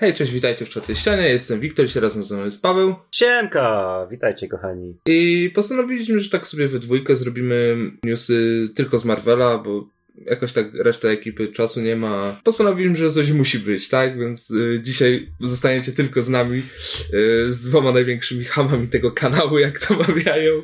[0.00, 2.94] Hej, cześć, witajcie w czwartej ścianie, jestem Wiktor, dzisiaj razem ze mną jest Paweł.
[3.12, 4.94] Siemka, witajcie kochani.
[5.06, 9.88] I postanowiliśmy, że tak sobie we dwójkę zrobimy newsy tylko z Marvela, bo
[10.26, 12.40] jakoś tak reszta ekipy czasu nie ma.
[12.44, 14.18] Postanowiłem, że coś musi być, tak?
[14.18, 16.62] Więc y, dzisiaj zostaniecie tylko z nami,
[17.14, 20.62] y, z dwoma największymi hamami tego kanału, jak to mawiają.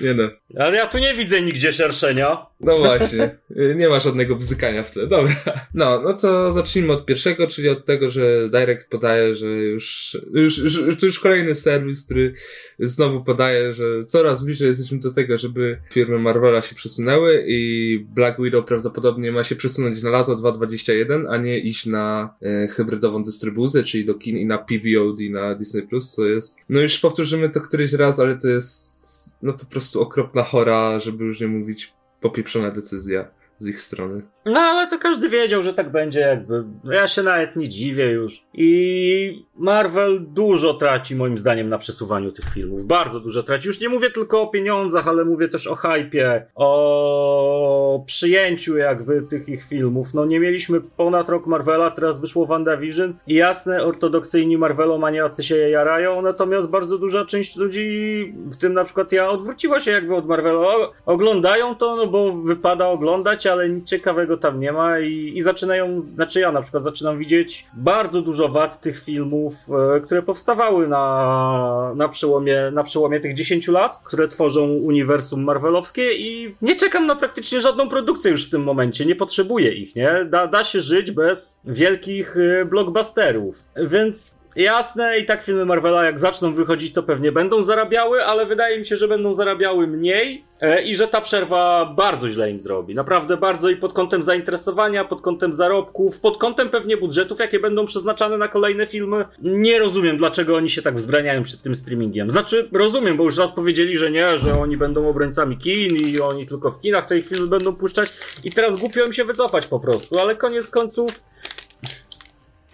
[0.00, 0.30] Nie no.
[0.56, 2.46] Ale ja tu nie widzę nigdzie szerszenia.
[2.60, 5.06] No właśnie, y, nie ma żadnego bzykania w tle.
[5.06, 5.34] Dobra.
[5.74, 10.58] No, no to zacznijmy od pierwszego, czyli od tego, że Direct podaje, że już, już,
[10.58, 12.32] już to już kolejny serwis, który
[12.78, 18.42] znowu podaje, że coraz bliżej jesteśmy do tego, żeby firmy Marvela się przesunęły i Black
[18.42, 23.82] Widow prawdopodobnie ma się przesunąć na lato 2021, a nie iść na e, hybrydową dystrybucję,
[23.82, 27.92] czyli do kin i na PVOD na Disney+, co jest, no już powtórzymy to któryś
[27.92, 33.28] raz, ale to jest no po prostu okropna chora, żeby już nie mówić popieprzona decyzja
[33.58, 34.22] z ich strony.
[34.44, 36.64] No ale to każdy wiedział, że tak będzie jakby.
[36.84, 38.42] Ja się nawet nie dziwię już.
[38.54, 42.84] I Marvel dużo traci moim zdaniem na przesuwaniu tych filmów.
[42.84, 43.68] Bardzo dużo traci.
[43.68, 49.48] Już nie mówię tylko o pieniądzach, ale mówię też o hypie, o przyjęciu jakby tych
[49.48, 50.14] ich filmów.
[50.14, 55.70] No nie mieliśmy ponad rok Marvela, teraz wyszło WandaVision i jasne, ortodoksyjni Marvelomaniacy się je
[55.70, 60.26] jarają, natomiast bardzo duża część ludzi, w tym na przykład ja, odwróciła się jakby od
[60.26, 60.58] Marvela.
[61.06, 66.02] Oglądają to, no bo wypada oglądać, ale nic ciekawego tam nie ma i, i zaczynają,
[66.14, 69.54] znaczy ja na przykład zaczynam widzieć bardzo dużo wad tych filmów,
[69.96, 76.12] e, które powstawały na, na, przełomie, na przełomie tych 10 lat, które tworzą uniwersum marvelowskie
[76.12, 80.26] i nie czekam na praktycznie żadną produkcję już w tym momencie, nie potrzebuję ich, nie?
[80.30, 86.18] Da, da się żyć bez wielkich e, blockbusterów, więc Jasne, i tak filmy Marvela, jak
[86.18, 90.82] zaczną wychodzić, to pewnie będą zarabiały, ale wydaje mi się, że będą zarabiały mniej e,
[90.82, 92.94] i że ta przerwa bardzo źle im zrobi.
[92.94, 97.86] Naprawdę bardzo i pod kątem zainteresowania, pod kątem zarobków, pod kątem pewnie budżetów, jakie będą
[97.86, 99.24] przeznaczane na kolejne filmy.
[99.42, 102.30] Nie rozumiem, dlaczego oni się tak wzbraniają przed tym streamingiem.
[102.30, 106.46] Znaczy, rozumiem, bo już raz powiedzieli, że nie, że oni będą obrońcami kin i oni
[106.46, 108.12] tylko w kinach te ich filmy będą puszczać
[108.44, 111.28] i teraz głupio im się wycofać po prostu, ale koniec końców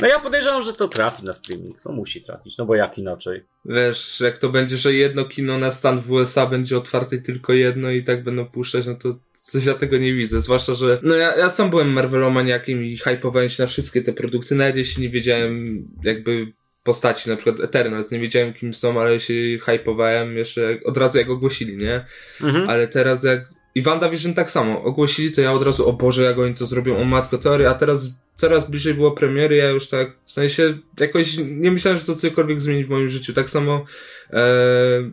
[0.04, 1.84] no ja podejrzewam, że to trafi na streaming.
[1.84, 3.42] No musi trafić, no bo jak inaczej.
[3.64, 7.90] Wiesz, jak to będzie, że jedno kino na stan w USA będzie otwarte tylko jedno
[7.90, 10.40] i tak będą puszczać, no to coś ja tego nie widzę.
[10.40, 14.56] Zwłaszcza, że no ja, ja sam byłem Marvelomaniakiem i hypowałem się na wszystkie te produkcje,
[14.56, 19.34] nawet jeśli nie wiedziałem jakby postaci, na przykład Eternals, nie wiedziałem kim są, ale się
[19.62, 22.04] hypowałem jeszcze od razu jak ogłosili, nie?
[22.40, 22.70] Mhm.
[22.70, 24.82] Ale teraz jak i WandaVision tak samo.
[24.82, 27.74] Ogłosili to ja od razu, o Boże, jak oni to zrobią, o matko teorii, a
[27.74, 32.14] teraz coraz bliżej było premiery, ja już tak, w sensie jakoś nie myślałem, że to
[32.14, 33.32] cokolwiek zmieni w moim życiu.
[33.32, 33.84] Tak samo
[34.30, 34.46] e,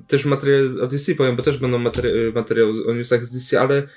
[0.08, 3.88] też materiał o DC powiem, bo też będą materi- materiał o newsach z DC, ale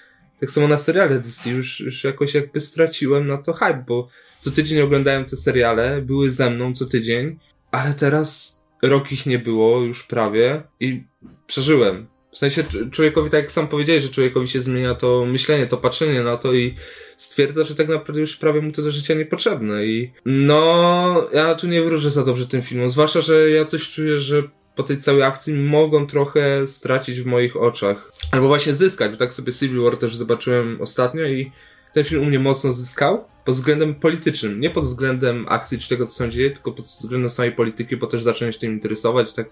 [0.41, 4.09] tak samo na seriale DC już, już jakoś jakby straciłem na to hype, bo
[4.39, 7.39] co tydzień oglądałem te seriale, były ze mną co tydzień,
[7.71, 11.05] ale teraz rok ich nie było już prawie i
[11.47, 12.07] przeżyłem.
[12.33, 16.23] W sensie człowiekowi, tak jak sam powiedziałeś, że człowiekowi się zmienia to myślenie, to patrzenie
[16.23, 16.75] na to i
[17.17, 21.67] stwierdza, że tak naprawdę już prawie mu to do życia niepotrzebne i no, ja tu
[21.67, 24.43] nie wróżę za dobrze tym filmom, zwłaszcza, że ja coś czuję, że
[24.77, 28.13] po tej całej akcji mogą trochę stracić w moich oczach.
[28.33, 31.53] Albo właśnie zyskać, bo tak sobie Civil War też zobaczyłem ostatnio i
[31.95, 36.07] ten film u mnie mocno zyskał pod względem politycznym, nie pod względem akcji czy tego,
[36.07, 39.47] co się dzieje, tylko pod względem samej polityki, bo też zacząłem się tym interesować, tak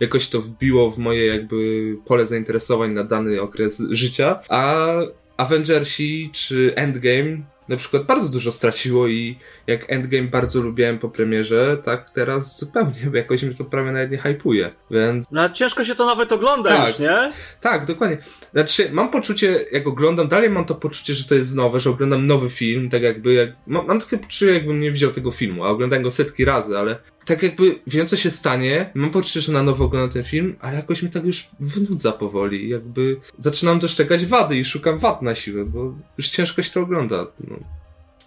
[0.00, 4.86] jakoś to wbiło w moje jakby pole zainteresowań na dany okres życia, a
[5.36, 7.38] Avengersi czy Endgame
[7.68, 13.00] na przykład bardzo dużo straciło i jak Endgame bardzo lubiłem po premierze, tak teraz zupełnie,
[13.10, 15.26] bo jakoś mi to prawie nawet nie hypuje, więc...
[15.30, 17.32] No ciężko się to nawet ogląda tak, już, nie?
[17.60, 18.18] Tak, dokładnie.
[18.52, 22.26] Znaczy, mam poczucie, jak oglądam, dalej mam to poczucie, że to jest nowe, że oglądam
[22.26, 23.50] nowy film, tak jakby, jak...
[23.66, 26.98] mam, mam takie poczucie, jakbym nie widział tego filmu, a oglądałem go setki razy, ale
[27.26, 30.76] tak jakby wiem, co się stanie, mam poczucie, że na nowo oglądam ten film, ale
[30.76, 35.64] jakoś mi tak już wnudza powoli, jakby zaczynam dostrzegać wady i szukam wad na siłę,
[35.64, 37.26] bo już ciężko się to ogląda.
[37.40, 37.56] No.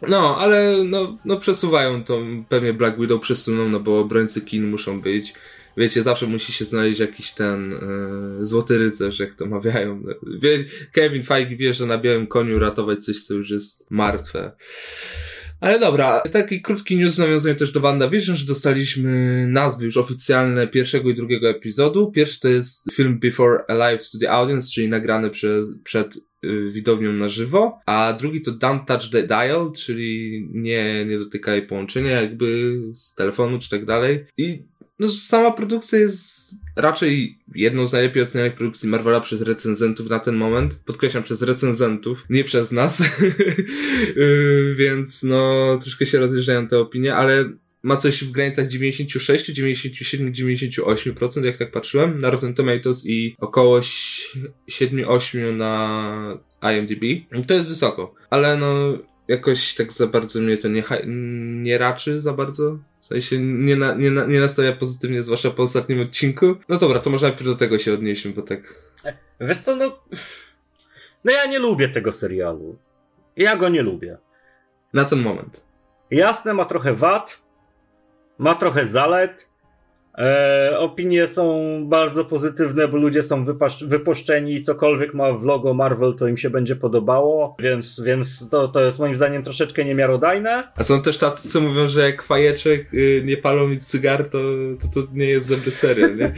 [0.07, 5.01] No, ale no, no przesuwają to, pewnie Black Widow przesuną, no bo obrońcy kin muszą
[5.01, 5.33] być.
[5.77, 10.03] Wiecie, zawsze musi się znaleźć jakiś ten e, złoty rycerz, jak to mawiają.
[10.41, 14.51] Wie, Kevin Feige wie, że na białym koniu ratować coś, co już jest martwe.
[15.59, 21.09] Ale dobra, taki krótki news nawiązuje też do WandaVision, że dostaliśmy nazwy już oficjalne pierwszego
[21.09, 22.11] i drugiego epizodu.
[22.11, 26.28] Pierwszy to jest film Before Alive to the Audience, czyli nagrany przez, przed
[26.71, 32.21] widownią na żywo, a drugi to Don't Touch the Dial, czyli nie, nie dotykaj połączenia
[32.21, 34.25] jakby z telefonu czy tak dalej.
[34.37, 34.63] I
[34.99, 40.35] no, sama produkcja jest raczej jedną z najlepiej ocenianych produkcji Marvela przez recenzentów na ten
[40.35, 40.81] moment.
[40.85, 43.01] Podkreślam, przez recenzentów, nie przez nas.
[44.17, 47.49] Y, więc no, troszkę się rozjeżdżają te opinie, ale
[47.83, 53.79] ma coś w granicach 96, 97, 98%, jak tak patrzyłem, na Rotten Tomatoes i około
[53.79, 57.03] 7-8 na IMDb.
[57.47, 58.97] To jest wysoko, ale no
[59.27, 60.83] jakoś tak za bardzo mnie to nie,
[61.63, 62.79] nie raczy za bardzo.
[63.01, 66.55] W sensie nie, na, nie, na, nie nastawia pozytywnie, zwłaszcza po ostatnim odcinku.
[66.69, 68.75] No dobra, to może najpierw do tego się odnieśmy, bo tak...
[69.41, 69.99] Wiesz co, no...
[71.23, 72.77] No ja nie lubię tego serialu.
[73.35, 74.17] Ja go nie lubię.
[74.93, 75.63] Na ten moment.
[76.11, 77.41] Jasne, ma trochę wad,
[78.39, 79.48] ma trochę zalet.
[80.19, 83.45] E, opinie są bardzo pozytywne, bo ludzie są
[83.81, 88.67] wypuszczeni i cokolwiek ma w logo Marvel, to im się będzie podobało, więc, więc to,
[88.67, 90.63] to jest moim zdaniem troszeczkę niemiarodajne.
[90.75, 94.37] A są też tacy, co mówią, że jak fajeczek y, nie palą nic cygar, to,
[94.81, 96.33] to, to nie jest dobry serial, nie?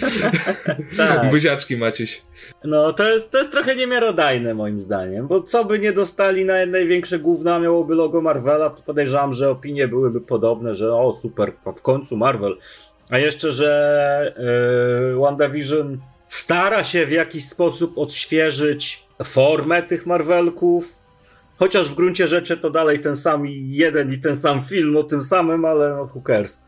[0.98, 1.30] tak.
[1.32, 2.22] Buziaczki Maciś.
[2.64, 6.66] No, to jest, to jest trochę niemiarodajne moim zdaniem, bo co by nie dostali na
[6.66, 11.82] największe główna miałoby logo Marvela, to podejrzewam, że opinie byłyby podobne, że o super, w
[11.82, 12.58] końcu Marvel.
[13.12, 14.36] A jeszcze, że
[15.14, 15.98] yy, WandaVision
[16.28, 21.00] stara się w jakiś sposób odświeżyć formę tych Marvelków,
[21.60, 25.24] chociaż w gruncie rzeczy to dalej ten sam jeden i ten sam film o tym
[25.24, 26.66] samym, ale no cares.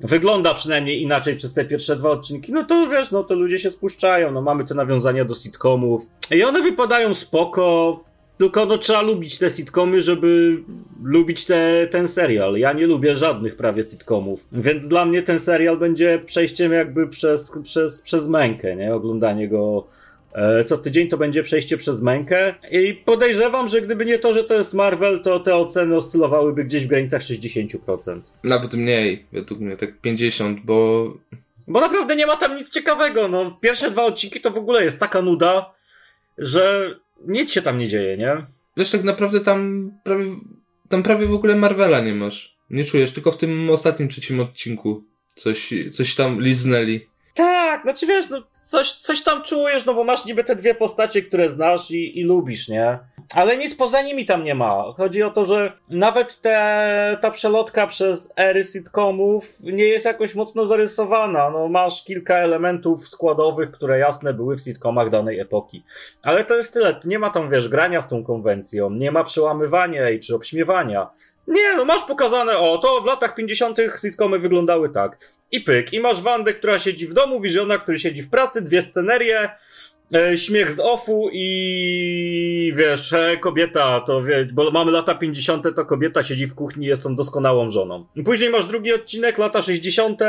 [0.00, 3.70] Wygląda przynajmniej inaczej przez te pierwsze dwa odcinki, no to wiesz, no to ludzie się
[3.70, 8.00] spuszczają, no mamy te nawiązania do sitcomów i one wypadają spoko,
[8.38, 10.58] tylko no trzeba lubić te sitcomy, żeby
[11.02, 12.56] lubić te, ten serial.
[12.56, 17.52] Ja nie lubię żadnych prawie sitcomów, więc dla mnie ten serial będzie przejściem jakby przez,
[17.62, 18.94] przez, przez mękę, nie?
[18.94, 19.86] Oglądanie go
[20.36, 24.44] E, co tydzień to będzie przejście przez mękę i podejrzewam, że gdyby nie to, że
[24.44, 28.20] to jest Marvel, to te oceny oscylowałyby gdzieś w granicach 60%.
[28.44, 31.06] Nawet mniej, według mnie, tak 50, bo...
[31.68, 33.58] Bo naprawdę nie ma tam nic ciekawego, no.
[33.60, 35.74] Pierwsze dwa odcinki to w ogóle jest taka nuda,
[36.38, 36.94] że
[37.26, 38.46] nic się tam nie dzieje, nie?
[38.76, 40.24] Wiesz, tak naprawdę tam prawie,
[40.88, 42.56] tam prawie w ogóle Marvela nie masz.
[42.70, 45.04] Nie czujesz, tylko w tym ostatnim trzecim odcinku
[45.34, 47.00] coś, coś tam liznęli.
[47.34, 51.22] Tak, znaczy wiesz, no, coś, coś tam czujesz, no bo masz niby te dwie postacie,
[51.22, 52.98] które znasz i, i lubisz, nie?
[53.36, 54.84] Ale nic poza nimi tam nie ma.
[54.96, 60.66] Chodzi o to, że nawet te, ta przelotka przez ery sitcomów nie jest jakoś mocno
[60.66, 61.50] zarysowana.
[61.50, 65.84] No, masz kilka elementów składowych, które jasne były w sitcomach danej epoki.
[66.24, 67.00] Ale to jest tyle.
[67.04, 71.10] Nie ma tam, wiesz, grania z tą konwencją, nie ma przełamywania jej czy obśmiewania.
[71.48, 73.78] Nie, no masz pokazane, o, to w latach 50.
[74.00, 75.18] sitcomy wyglądały tak.
[75.52, 75.92] I pyk.
[75.92, 79.50] I masz Wandę, która siedzi w domu, Visiona, który siedzi w pracy, dwie scenerie,
[80.36, 86.22] śmiech z offu i wiesz, e, kobieta, to wiesz, bo mamy lata 50., to kobieta
[86.22, 88.06] siedzi w kuchni, jest tą doskonałą żoną.
[88.24, 90.20] Później masz drugi odcinek, lata 60.,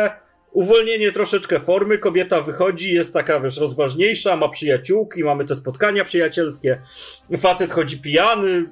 [0.51, 6.81] uwolnienie troszeczkę formy, kobieta wychodzi, jest taka, wiesz, rozważniejsza, ma przyjaciółki, mamy te spotkania przyjacielskie,
[7.37, 8.65] facet chodzi pijany,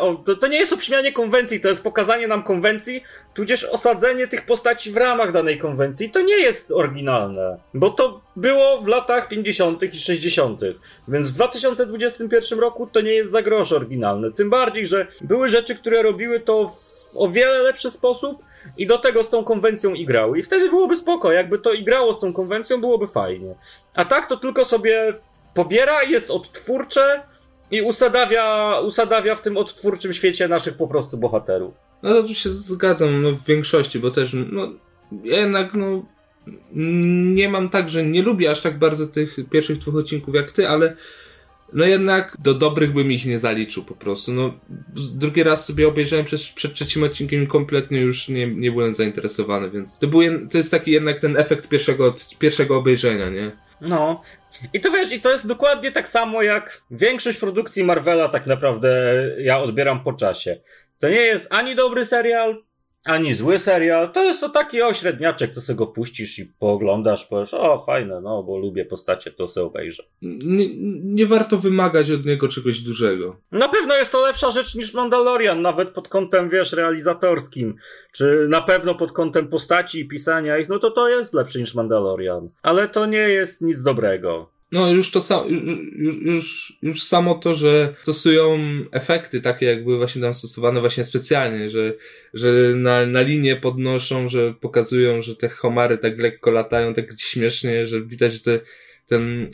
[0.00, 4.46] O, to, to, nie jest obśmianie konwencji, to jest pokazanie nam konwencji, tudzież osadzenie tych
[4.46, 6.10] postaci w ramach danej konwencji.
[6.10, 9.82] To nie jest oryginalne, bo to było w latach 50.
[9.82, 10.60] i 60.,
[11.08, 14.32] więc w 2021 roku to nie jest za grosz oryginalne.
[14.32, 18.44] Tym bardziej, że były rzeczy, które robiły to w o wiele lepszy sposób
[18.76, 20.38] i do tego z tą konwencją igrały.
[20.38, 23.54] I wtedy byłoby spoko, jakby to igrało z tą konwencją, byłoby fajnie.
[23.94, 25.14] A tak to tylko sobie
[25.54, 27.22] pobiera, jest odtwórcze
[27.70, 31.74] i usadawia, usadawia w tym odtwórczym świecie naszych po prostu bohaterów.
[32.02, 34.72] No to tu się zgadzam no, w większości, bo też no,
[35.24, 36.06] jednak no,
[37.34, 40.68] nie mam tak, że nie lubię aż tak bardzo tych pierwszych dwóch odcinków jak ty,
[40.68, 40.96] ale
[41.72, 44.32] no jednak do dobrych bym ich nie zaliczył po prostu.
[44.32, 44.54] No,
[45.14, 49.70] drugi raz sobie obejrzałem przed, przed trzecim odcinkiem i kompletnie już nie, nie byłem zainteresowany,
[49.70, 50.20] więc to, był,
[50.50, 53.67] to jest taki jednak ten efekt pierwszego, pierwszego obejrzenia, nie?
[53.80, 54.22] No,
[54.72, 59.14] i to wiesz, i to jest dokładnie tak samo jak większość produkcji Marvela tak naprawdę
[59.38, 60.60] ja odbieram po czasie.
[60.98, 62.62] To nie jest ani dobry serial,
[63.08, 64.12] ani zły serial.
[64.12, 68.42] To jest to taki ośredniaczek, to sobie go puścisz i pooglądasz, powiesz, o fajne, no
[68.42, 70.02] bo lubię postacie, to sobie obejrzę.
[70.22, 70.68] Nie,
[71.04, 73.36] nie warto wymagać od niego czegoś dużego.
[73.52, 77.74] Na pewno jest to lepsza rzecz niż Mandalorian, nawet pod kątem, wiesz, realizatorskim,
[78.12, 81.74] czy na pewno pod kątem postaci i pisania ich, no to to jest lepszy niż
[81.74, 82.48] Mandalorian.
[82.62, 84.57] Ale to nie jest nic dobrego.
[84.72, 85.46] No już to samo,
[85.96, 88.58] już, już, już samo to, że stosują
[88.92, 91.94] efekty takie, jak były właśnie tam stosowane właśnie specjalnie, że,
[92.34, 97.86] że na, na linię podnoszą, że pokazują, że te homary tak lekko latają, tak śmiesznie,
[97.86, 98.60] że widać, że te,
[99.06, 99.50] ten,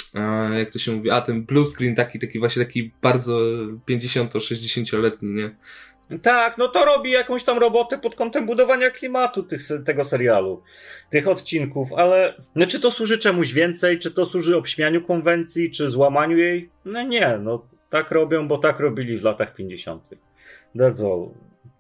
[0.59, 3.41] jak to się mówi, a ten blue screen taki, taki właśnie taki bardzo
[3.89, 5.57] 50-60-letni, nie?
[6.23, 10.63] Tak, no to robi jakąś tam robotę pod kątem budowania klimatu tych, tego serialu,
[11.11, 15.91] tych odcinków, ale no, czy to służy czemuś więcej, czy to służy obśmianiu konwencji, czy
[15.91, 16.71] złamaniu jej?
[16.85, 20.03] No nie, no tak robią, bo tak robili w latach 50.
[20.77, 21.29] That's all.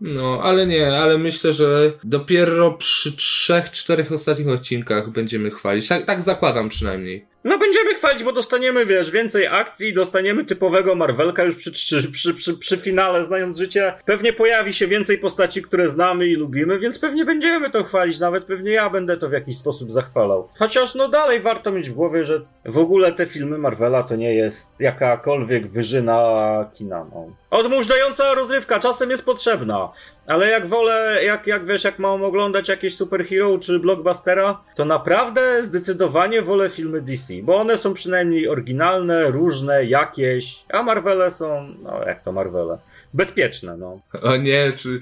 [0.00, 5.88] No, ale nie, ale myślę, że dopiero przy trzech, czterech ostatnich odcinkach będziemy chwalić.
[5.88, 7.26] Tak, tak zakładam przynajmniej.
[7.44, 12.34] No będziemy chwalić, bo dostaniemy, wiesz, więcej akcji, dostaniemy typowego Marvelka już przy, przy, przy,
[12.34, 13.94] przy, przy finale, znając życie.
[14.04, 18.44] Pewnie pojawi się więcej postaci, które znamy i lubimy, więc pewnie będziemy to chwalić, nawet
[18.44, 20.48] pewnie ja będę to w jakiś sposób zachwalał.
[20.58, 24.34] Chociaż no dalej warto mieć w głowie, że w ogóle te filmy Marvela to nie
[24.34, 27.06] jest jakakolwiek wyżyna kina.
[27.14, 27.26] No.
[27.50, 29.92] Odmurzająca rozrywka czasem jest potrzebna,
[30.26, 35.62] ale jak wolę, jak, jak wiesz, jak mam oglądać jakieś superhero czy blockbustera, to naprawdę
[35.62, 42.04] zdecydowanie wolę filmy DC, bo one są przynajmniej oryginalne, różne, jakieś, a Marvele są, no
[42.06, 42.78] jak to Marvele,
[43.14, 44.00] bezpieczne, no.
[44.22, 45.00] O nie, czy,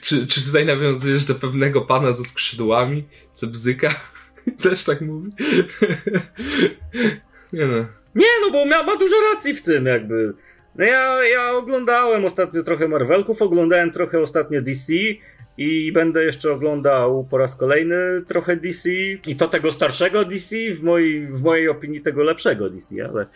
[0.00, 3.04] czy, czy tutaj nawiązujesz do pewnego pana ze skrzydłami,
[3.34, 3.94] co bzyka?
[4.62, 5.30] Też tak mówi?
[7.52, 7.86] nie no.
[8.14, 10.34] Nie, no bo ma, ma dużo racji w tym, jakby.
[10.74, 14.92] No ja, ja oglądałem ostatnio trochę Marvelków, oglądałem trochę ostatnio DC
[15.56, 18.90] i będę jeszcze oglądał po raz kolejny trochę DC
[19.26, 23.26] i to tego starszego DC, w mojej, w mojej opinii tego lepszego DC, ale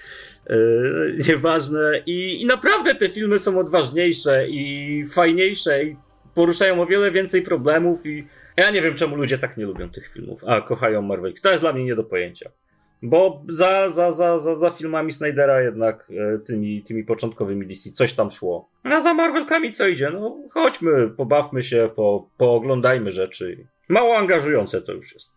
[0.48, 2.02] yy, nieważne.
[2.06, 5.96] I, I naprawdę te filmy są odważniejsze i fajniejsze i
[6.34, 10.08] poruszają o wiele więcej problemów i ja nie wiem czemu ludzie tak nie lubią tych
[10.08, 11.34] filmów, a kochają Marvel.
[11.42, 12.50] To jest dla mnie nie do pojęcia.
[13.02, 18.12] Bo za, za, za, za, za filmami Snydera jednak e, tymi, tymi początkowymi DC coś
[18.12, 18.68] tam szło.
[18.82, 20.10] A za Marvelkami co idzie?
[20.10, 23.66] No chodźmy, pobawmy się, po, pooglądajmy rzeczy.
[23.88, 25.35] Mało angażujące to już jest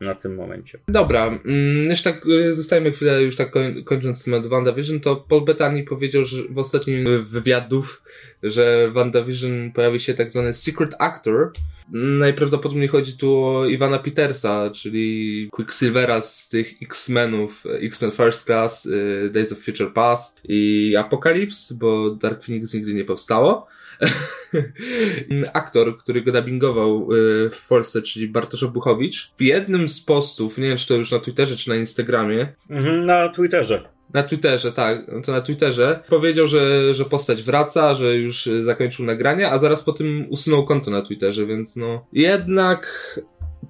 [0.00, 0.78] na tym momencie.
[0.88, 5.44] Dobra, mm, jeszcze tak y, zostajemy chwilę już tak koń, kończąc temat WandaVision, to Paul
[5.44, 8.02] Bettany powiedział że w ostatnim wywiadów,
[8.42, 11.52] że WandaVision pojawi się tak zwany secret actor.
[11.92, 19.30] Najprawdopodobniej chodzi tu o Ivana Petersa, czyli Quicksilvera z tych X-Menów, X-Men First Class, y,
[19.32, 23.66] Days of Future Past i Apocalypse, bo Dark Phoenix nigdy nie powstało.
[25.52, 30.68] Aktor, który go dubbingował y, w Polsce, czyli Bartosz Obuchowicz, w jednym z postów, nie
[30.68, 33.88] wiem czy to już na Twitterze czy na Instagramie, mhm, na Twitterze.
[34.14, 36.02] Na Twitterze, tak, to na Twitterze.
[36.08, 40.90] Powiedział, że, że postać wraca, że już zakończył nagrania, a zaraz po tym usunął konto
[40.90, 42.06] na Twitterze, więc no.
[42.12, 42.86] Jednak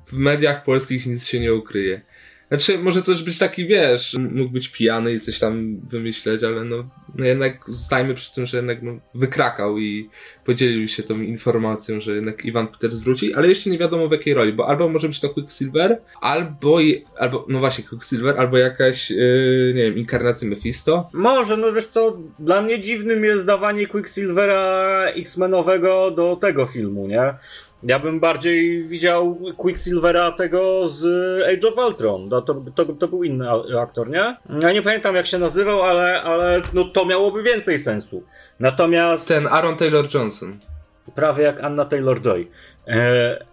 [0.07, 2.03] w mediach polskich nic się nie ukryje.
[2.51, 6.89] Znaczy, może też być taki, wiesz, mógł być pijany i coś tam wymyśleć, ale no,
[7.15, 10.11] no jednak zostajmy przy tym, że jednak no, wykrakał i
[10.45, 14.35] podzielił się tą informacją, że jednak Iwan Peter zwróci, ale jeszcze nie wiadomo w jakiej
[14.35, 16.79] roli, bo albo może być to Quicksilver, albo,
[17.19, 21.09] albo no właśnie Quicksilver, albo jakaś, yy, nie wiem, inkarnacja Mephisto.
[21.13, 27.35] Może, no wiesz co, dla mnie dziwnym jest dawanie Quicksilvera X-Menowego do tego filmu, nie?
[27.83, 31.05] Ja bym bardziej widział Quicksilvera tego z
[31.43, 32.29] Age of Ultron.
[32.29, 34.37] No, to, to, to był inny aktor, nie?
[34.61, 38.23] Ja nie pamiętam jak się nazywał, ale, ale no, to miałoby więcej sensu.
[38.61, 39.29] Natomiast...
[39.29, 40.59] Ten Aaron Taylor-Johnson.
[41.15, 42.47] Prawie jak Anna Taylor-Joy.
[42.89, 43.45] E...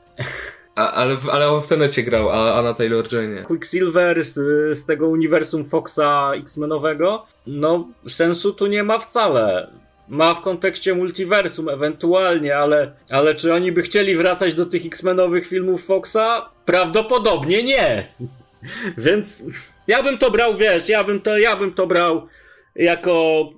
[0.75, 3.43] A, ale, ale on w tenecie grał, a Anna Taylor-Joy nie.
[3.43, 4.33] Quicksilver z,
[4.77, 9.67] z tego uniwersum Foxa X-Menowego, no sensu tu nie ma wcale
[10.09, 15.47] ma w kontekście multiversum ewentualnie, ale, ale czy oni by chcieli wracać do tych X-Menowych
[15.47, 16.49] filmów Foxa?
[16.65, 18.07] Prawdopodobnie nie.
[18.97, 19.43] Więc
[19.87, 22.27] ja bym to brał, wiesz, ja bym to, ja bym to brał
[22.75, 23.49] jako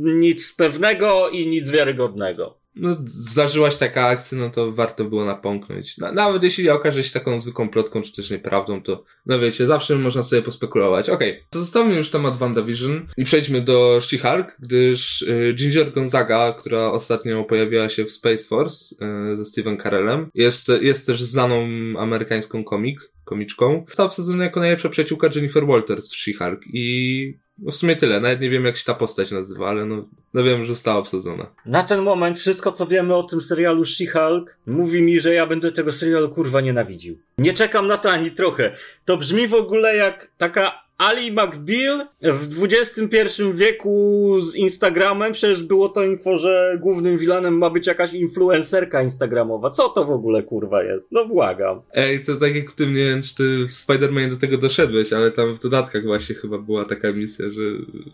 [0.00, 5.98] nic pewnego i nic wiarygodnego no, zdarzyłaś taka akcja, no to warto było napomknąć.
[5.98, 10.22] nawet jeśli okaże się taką zwykłą plotką, czy też nieprawdą, to no wiecie, zawsze można
[10.22, 11.10] sobie pospekulować.
[11.10, 11.60] Okej, okay.
[11.60, 17.88] zostawmy już temat WandaVision i przejdźmy do She-Hulk, gdyż y, Ginger Gonzaga, która ostatnio pojawiła
[17.88, 18.94] się w Space Force
[19.32, 23.84] y, ze Steven Carellem, jest, jest też znaną amerykańską komik, komiczką.
[23.88, 28.40] Została obsadzona jako najlepsza przyjaciółka Jennifer Walters w She-Hulk i no w sumie tyle, nawet
[28.40, 31.46] nie wiem jak się ta postać nazywa, ale no, no wiem, że została obsadzona.
[31.66, 35.72] Na ten moment wszystko co wiemy o tym serialu She-Hulk mówi mi, że ja będę
[35.72, 37.18] tego serialu kurwa nienawidził.
[37.38, 38.76] Nie czekam na to ani trochę.
[39.04, 45.88] To brzmi w ogóle jak taka Ali McBeal w XXI wieku z Instagramem, przecież było
[45.88, 49.70] to info, że głównym vilanem ma być jakaś influencerka instagramowa.
[49.70, 51.12] Co to w ogóle kurwa jest?
[51.12, 51.80] No błagam.
[51.94, 55.12] Ej, to tak jak w tym, nie wiem, czy ty w Spider-Manie do tego doszedłeś,
[55.12, 57.62] ale tam w dodatkach właśnie chyba była taka misja, że,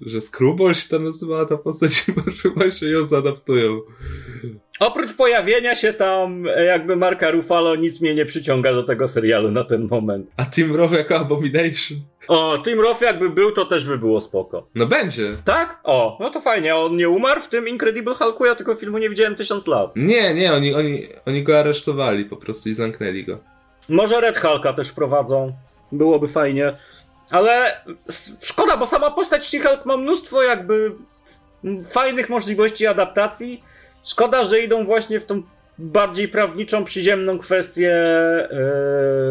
[0.01, 3.81] że Screwball się tam nazywała ta postać i może właśnie ją zaadaptują.
[4.79, 9.65] Oprócz pojawienia się tam jakby Marka Ruffalo nic mnie nie przyciąga do tego serialu na
[9.65, 10.31] ten moment.
[10.37, 11.99] A Tim Roth jako Abomination?
[12.29, 14.67] O, Tim Roth jakby był, to też by było spoko.
[14.75, 15.37] No będzie.
[15.45, 15.81] Tak?
[15.85, 16.77] O, no to fajnie.
[16.77, 18.47] On nie umarł w tym Incredible Hulku?
[18.47, 19.93] Ja tego filmu nie widziałem tysiąc lat.
[19.97, 23.39] Nie, nie, oni, oni, oni go aresztowali po prostu i zamknęli go.
[23.89, 25.53] Może Red Hulka też wprowadzą.
[25.93, 26.77] Byłoby fajnie.
[27.31, 27.81] Ale
[28.43, 30.93] szkoda, bo sama postać She-Hulk ma mnóstwo jakby
[31.91, 33.63] fajnych możliwości adaptacji
[34.09, 35.43] Szkoda, że idą właśnie w tą
[35.79, 38.05] bardziej prawniczą, przyziemną kwestię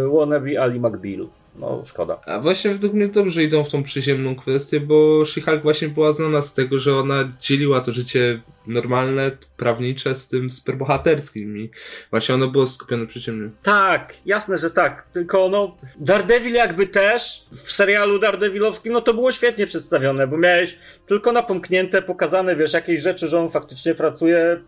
[0.04, 1.28] yy, wannabe Ali McBeal.
[1.58, 2.20] No, szkoda.
[2.26, 6.42] A właśnie według mnie dobrze idą w tą przyziemną kwestię, bo She-Hulk właśnie była znana
[6.42, 11.70] z tego, że ona dzieliła to życie normalne, prawnicze z tym superbohaterskim i
[12.12, 13.50] właśnie ono było skupione przyziemnie.
[13.64, 19.32] Tak, jasne, że tak, tylko no Daredevil jakby też w serialu Daredevilowskim no to było
[19.32, 24.60] świetnie przedstawione, bo miałeś tylko napomknięte, pokazane, wiesz, jakieś rzeczy, że on faktycznie pracuje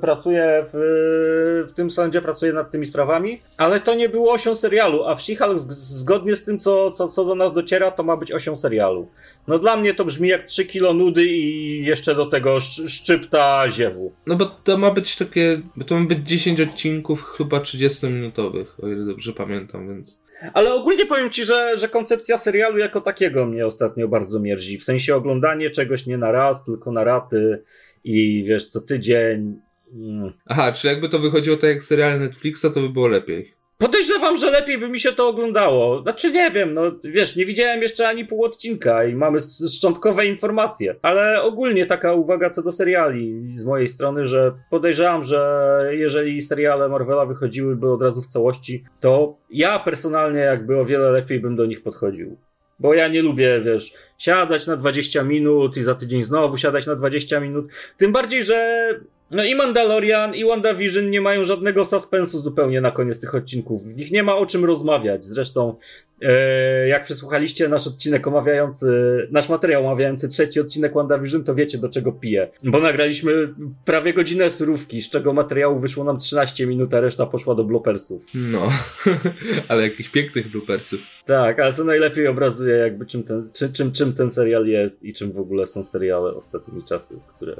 [0.00, 5.04] pracuje w, w tym sądzie, pracuje nad tymi sprawami, ale to nie było osią serialu,
[5.04, 8.32] a w She-Hulk zgodnie z tym, co, co, co do nas dociera, to ma być
[8.32, 9.08] osią serialu.
[9.48, 14.12] No dla mnie to brzmi jak 3 kilo nudy i jeszcze do tego szczypta ziewu.
[14.26, 19.04] No bo to ma być takie, to ma być 10 odcinków chyba 30-minutowych, o ile
[19.04, 20.28] dobrze pamiętam, więc...
[20.54, 24.78] Ale ogólnie powiem ci, że, że koncepcja serialu jako takiego mnie ostatnio bardzo mierzi.
[24.78, 27.62] W sensie oglądanie czegoś nie na raz, tylko na raty
[28.04, 29.60] i wiesz, co tydzień
[29.94, 30.32] Mm.
[30.46, 33.58] Aha, czy jakby to wychodziło tak jak serial Netflixa, to by było lepiej.
[33.78, 36.02] Podejrzewam, że lepiej by mi się to oglądało.
[36.02, 39.38] Znaczy nie wiem, no wiesz, nie widziałem jeszcze ani pół odcinka i mamy
[39.76, 40.94] szczątkowe informacje.
[41.02, 46.88] Ale ogólnie taka uwaga co do seriali z mojej strony, że podejrzewam, że jeżeli seriale
[46.88, 51.66] Marvela wychodziłyby od razu w całości, to ja personalnie jakby o wiele lepiej bym do
[51.66, 52.36] nich podchodził.
[52.78, 56.94] Bo ja nie lubię, wiesz, siadać na 20 minut i za tydzień znowu siadać na
[56.94, 57.66] 20 minut.
[57.96, 58.88] Tym bardziej, że
[59.30, 63.84] no i Mandalorian i WandaVision nie mają żadnego suspensu zupełnie na koniec tych odcinków.
[63.84, 65.26] W nich nie ma o czym rozmawiać.
[65.26, 65.76] Zresztą,
[66.22, 68.86] e, jak przesłuchaliście nasz odcinek omawiający,
[69.30, 72.48] nasz materiał omawiający trzeci odcinek WandaVision, to wiecie do czego piję.
[72.64, 73.54] Bo nagraliśmy
[73.84, 78.26] prawie godzinę surówki, z czego materiału wyszło nam 13 minut, a reszta poszła do bloopersów.
[78.34, 78.68] No,
[79.68, 81.00] ale jakich pięknych bloopersów.
[81.26, 85.14] Tak, ale co najlepiej obrazuje jakby czym ten, czy, czym, czym ten serial jest i
[85.14, 87.56] czym w ogóle są seriale ostatnimi czasy, które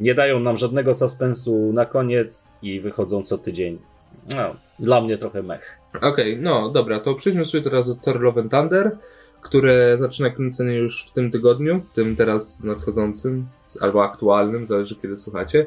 [0.00, 3.78] nie dają nam żadnego suspensu na koniec i wychodzą co tydzień.
[4.28, 5.78] No, dla mnie trochę mech.
[5.96, 8.96] Okej, okay, no dobra, to przejdźmy sobie teraz do Thor Love Thunder,
[9.42, 13.46] które zaczyna kręcenie już w tym tygodniu, tym teraz nadchodzącym,
[13.80, 15.66] albo aktualnym, zależy kiedy słuchacie.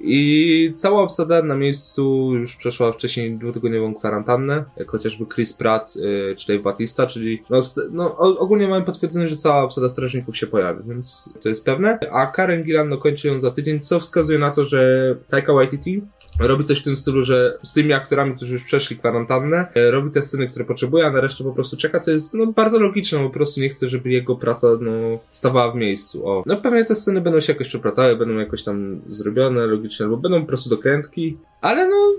[0.00, 6.34] I cała obsada na miejscu już przeszła wcześniej dwutygodniową kwarantannę, jak chociażby Chris Pratt yy,
[6.38, 10.82] czy Dave Batista, czyli no, no, ogólnie mamy potwierdzenie, że cała obsada strażników się pojawi,
[10.88, 11.98] więc to jest pewne.
[12.12, 16.02] A Karen Gillan dokończy ją za tydzień, co wskazuje na to, że Taika Waititi
[16.40, 20.10] robi coś w tym stylu, że z tymi aktorami, którzy już przeszli kwarantannę, e, robi
[20.10, 23.18] te sceny, które potrzebuje, a na resztę po prostu czeka, co jest no, bardzo logiczne,
[23.18, 24.92] po prostu nie chce, żeby jego praca no,
[25.28, 26.28] stawała w miejscu.
[26.28, 26.42] O.
[26.46, 30.40] No pewnie te sceny będą się jakoś przeplatały, będą jakoś tam zrobione logicznie, albo będą
[30.40, 32.12] po prostu dokrętki, ale no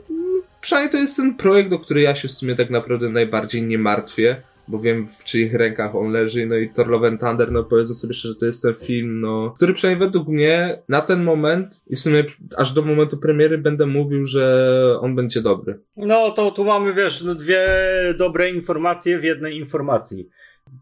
[0.62, 3.78] przynajmniej to jest ten projekt, o który ja się w sumie tak naprawdę najbardziej nie
[3.78, 7.64] martwię bo wiem w czyich rękach on leży, no i Thor Love and Thunder, no
[7.64, 11.24] powiedzmy sobie szczerze, że to jest ten film, no, który przynajmniej według mnie na ten
[11.24, 12.24] moment i w sumie
[12.58, 15.80] aż do momentu premiery będę mówił, że on będzie dobry.
[15.98, 17.68] No to tu mamy, wiesz, no, dwie
[18.18, 20.30] dobre informacje w jednej informacji.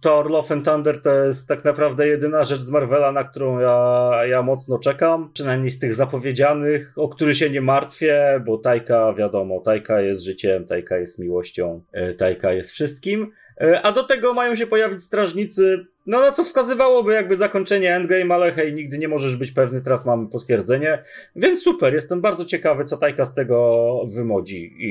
[0.01, 4.11] Thor Love and Thunder to jest tak naprawdę jedyna rzecz z Marvela, na którą ja,
[4.25, 5.29] ja mocno czekam.
[5.33, 10.65] Przynajmniej z tych zapowiedzianych, o który się nie martwię, bo Tajka, wiadomo, Tajka jest życiem,
[10.65, 13.31] Tajka jest miłością, e, Tajka jest wszystkim.
[13.61, 18.35] E, a do tego mają się pojawić strażnicy, no na co wskazywałoby jakby zakończenie Endgame,
[18.35, 21.03] ale hej, nigdy nie możesz być pewny, teraz mamy potwierdzenie.
[21.35, 24.87] Więc super, jestem bardzo ciekawy, co Tajka z tego wymodzi i,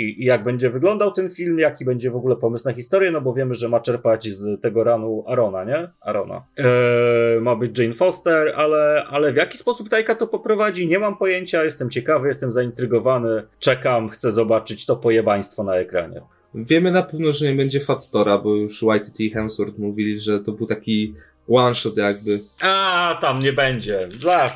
[0.00, 3.20] i, i jak będzie wyglądał ten film, jaki będzie w ogóle pomysł na historię, no
[3.20, 5.88] bo wiemy, że ma czerpać z tego ranu Arona, nie?
[6.00, 6.44] Arona.
[6.56, 11.16] Eee, ma być Jane Foster, ale, ale w jaki sposób Tajka to poprowadzi, nie mam
[11.16, 16.20] pojęcia, jestem ciekawy, jestem zaintrygowany, czekam, chcę zobaczyć to pojebaństwo na ekranie.
[16.54, 20.52] Wiemy na pewno, że nie będzie Fattora, bo już White i Hemsworth mówili, że to
[20.52, 21.14] był taki
[21.48, 22.40] one shot jakby.
[22.60, 24.08] A, tam nie będzie.
[24.20, 24.50] Za,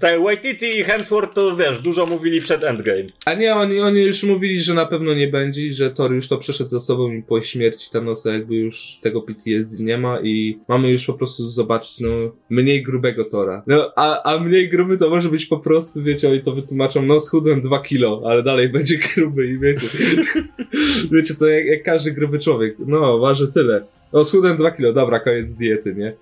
[0.00, 3.04] te Waititi i Hemsworth to wiesz, dużo mówili przed Endgame.
[3.26, 6.38] A nie, oni, oni już mówili, że na pewno nie będzie że Thor już to
[6.38, 10.90] przeszedł za sobą i po śmierci Thanosa jakby już tego PTSD nie ma i mamy
[10.90, 12.08] już po prostu zobaczyć, no,
[12.50, 13.62] mniej grubego Tora.
[13.66, 17.20] No, a, a mniej gruby to może być po prostu, wiecie, oni to wytłumaczą, no
[17.20, 19.86] schudłem dwa kilo, ale dalej będzie gruby i wiecie.
[21.12, 22.76] wiecie, to jak, jak każdy gruby człowiek.
[22.78, 23.84] No, waży tyle.
[24.14, 26.12] No, schudłem 2 kilo, dobra, koniec diety, nie?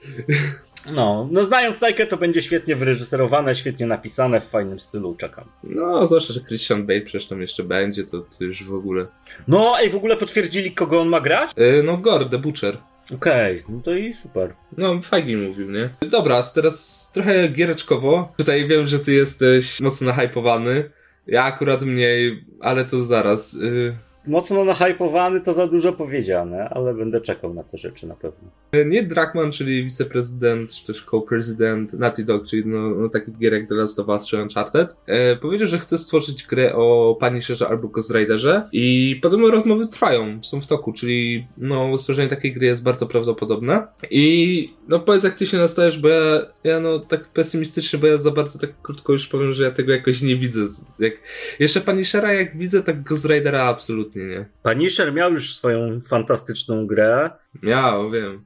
[0.94, 5.44] No, no znając Tajkę, to będzie świetnie wyreżyserowane, świetnie napisane, w fajnym stylu, czekam.
[5.64, 9.06] No, zwłaszcza, że Christian Bale przecież tam jeszcze będzie, to, to już w ogóle...
[9.48, 11.50] No, ej, w ogóle potwierdzili, kogo on ma grać?
[11.56, 12.78] Yy, no, Gore, The Butcher.
[13.14, 14.54] Okej, okay, no to i super.
[14.78, 15.88] No, fajnie mówił, nie?
[16.10, 18.32] Dobra, teraz trochę giereczkowo.
[18.36, 20.90] Tutaj wiem, że ty jesteś mocno nahypowany.
[21.26, 23.52] Ja akurat mniej, ale to zaraz.
[23.52, 23.94] Yy
[24.26, 28.48] mocno nahypowany to za dużo powiedziane, ale będę czekał na te rzeczy na pewno.
[28.86, 33.68] Nie Druckmann, czyli wiceprezydent, czy też co-prezydent Naughty Dog, czyli no, no taki gier jak
[33.68, 37.88] The Last of Us czy Uncharted, e, powiedział, że chce stworzyć grę o Punisherze albo
[37.88, 42.82] Ghost Riderze i podobno rozmowy trwają, są w toku, czyli no stworzenie takiej gry jest
[42.82, 47.98] bardzo prawdopodobne i no powiedz jak ty się nastajesz, bo ja, ja no tak pesymistycznie,
[47.98, 50.60] bo ja za bardzo tak krótko już powiem, że ja tego jakoś nie widzę.
[50.98, 51.14] Jak,
[51.58, 54.48] jeszcze Punishera jak widzę, tak Ghost Ridera absolutnie nie.
[54.62, 57.30] Punisher miał już swoją fantastyczną grę.
[57.62, 58.44] Miał, wiem.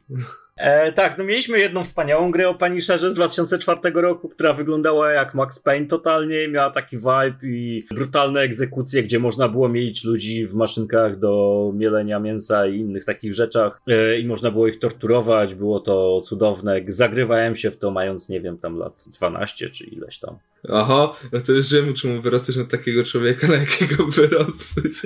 [0.56, 5.34] E, tak, no mieliśmy jedną wspaniałą grę o Punisherze z 2004 roku, która wyglądała jak
[5.34, 10.54] Max Payne totalnie, miała taki vibe i brutalne egzekucje, gdzie można było mieć ludzi w
[10.54, 15.80] maszynkach do mielenia mięsa i innych takich rzeczach e, i można było ich torturować, było
[15.80, 16.80] to cudowne.
[16.88, 20.38] Zagrywałem się w to mając, nie wiem, tam lat 12 czy ileś tam.
[20.72, 25.02] Aha, no to już wiemy, czemu wyrosłeś na takiego człowieka, na jakiego wyrosłeś.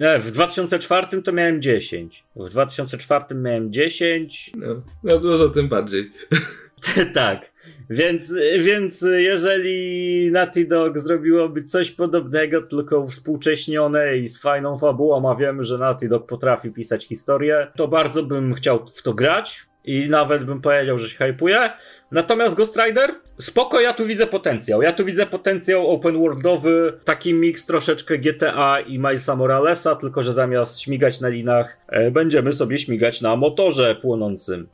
[0.00, 2.24] Nie, w 2004 to miałem 10.
[2.36, 4.52] W 2004 miałem 10.
[4.60, 6.12] No, no to, to tym bardziej.
[7.14, 7.50] tak.
[7.90, 15.36] Więc, więc jeżeli Naughty Dog zrobiłoby coś podobnego, tylko współcześnione i z fajną fabułą, a
[15.36, 20.08] wiemy, że Naughty Dog potrafi pisać historię, to bardzo bym chciał w to grać i
[20.08, 21.70] nawet bym powiedział, że się hypuje.
[22.10, 24.82] Natomiast Ghost Rider, spoko, ja tu widzę potencjał.
[24.82, 30.32] Ja tu widzę potencjał open worldowy, taki mix troszeczkę GTA i Milesa Moralesa, tylko że
[30.32, 34.68] zamiast śmigać na linach, e, będziemy sobie śmigać na motorze płonącym.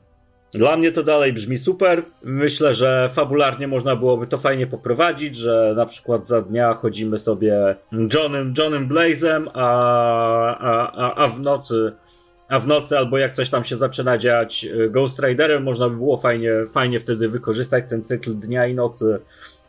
[0.52, 2.02] Dla mnie to dalej brzmi super.
[2.22, 7.76] Myślę, że fabularnie można byłoby to fajnie poprowadzić, że na przykład za dnia chodzimy sobie
[8.14, 11.92] Johnem, Johnem Blazem, a, a, a, a w nocy
[12.48, 15.96] a w nocy albo jak coś tam się zaczyna dziać y, Ghost Riderem, można by
[15.96, 19.18] było fajnie, fajnie wtedy wykorzystać ten cykl dnia i nocy,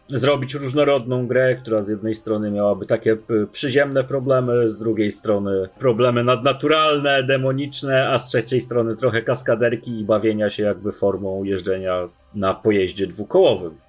[0.09, 5.69] zrobić różnorodną grę, która z jednej strony miałaby takie y, przyziemne problemy, z drugiej strony
[5.79, 12.09] problemy nadnaturalne, demoniczne, a z trzeciej strony trochę kaskaderki i bawienia się jakby formą jeżdżenia
[12.35, 13.86] na pojeździe dwukołowym.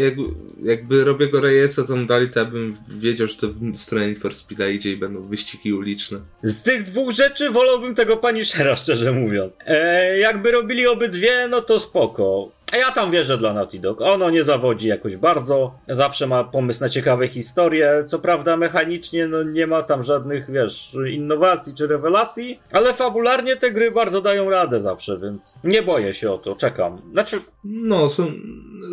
[0.00, 0.22] Jakby,
[0.62, 4.32] jakby robię go rejestr, to dali, to ja bym wiedział, że to w stronę for
[4.32, 6.20] Speed'a idzie i będą wyścigi uliczne.
[6.42, 9.52] Z tych dwóch rzeczy wolałbym tego Punishera, szczerze mówiąc.
[9.66, 12.50] E, jakby robili obydwie, no to spoko.
[12.72, 14.00] A ja tam wierzę dla Naughty Dog.
[14.00, 15.74] Ono nie zawodzi jakoś bardzo.
[15.88, 18.04] Zawsze ma pomysł na ciekawe historie.
[18.06, 23.70] Co prawda mechanicznie no nie ma tam żadnych, wiesz, innowacji czy rewelacji, ale fabularnie te
[23.70, 26.56] gry bardzo dają radę zawsze, więc nie boję się o to.
[26.56, 27.02] Czekam.
[27.12, 27.40] Znaczy...
[27.64, 28.32] No, są,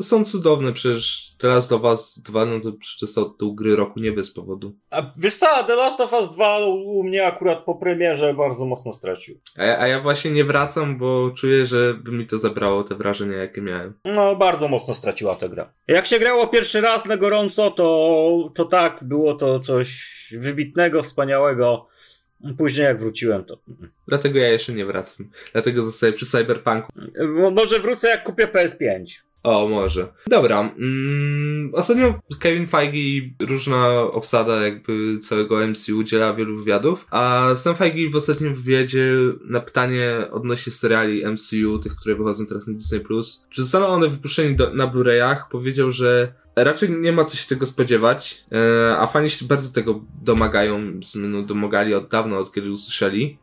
[0.02, 1.28] są cudowne przecież.
[1.38, 4.76] Teraz do was 2, no to przecież są tu gry roku nie bez powodu.
[4.90, 8.94] A wiesz co, The Last of Us 2 u mnie akurat po premierze bardzo mocno
[8.94, 9.36] stracił.
[9.58, 12.96] A ja, a ja właśnie nie wracam, bo czuję, że by mi to zabrało te
[12.96, 13.94] wrażenia, jakie miałem.
[14.06, 15.66] No, bardzo mocno straciła tę grę.
[15.88, 20.04] Jak się grało pierwszy raz na gorąco, to, to tak, było to coś
[20.40, 21.88] wybitnego, wspaniałego.
[22.58, 23.58] Później jak wróciłem, to.
[24.08, 25.30] Dlatego ja jeszcze nie wracam.
[25.54, 26.92] Dlatego zostaję przy Cyberpunku.
[27.52, 29.27] Może wrócę jak kupię PS5.
[29.48, 30.08] O, może.
[30.28, 30.60] Dobra.
[30.80, 37.76] Mm, ostatnio Kevin Feige i różna obsada jakby całego MCU udziela wielu wywiadów, a sam
[37.76, 39.14] Feige w ostatnim wywiadzie
[39.46, 43.00] na pytanie odnośnie seriali MCU, tych, które wychodzą teraz na Disney+,
[43.50, 48.46] czy zostaną one wypuszczeni na Blu-rayach, powiedział, że raczej nie ma co się tego spodziewać,
[48.52, 50.82] e, a fani się bardzo tego domagają,
[51.16, 53.38] no, domagali od dawna, od kiedy usłyszeli.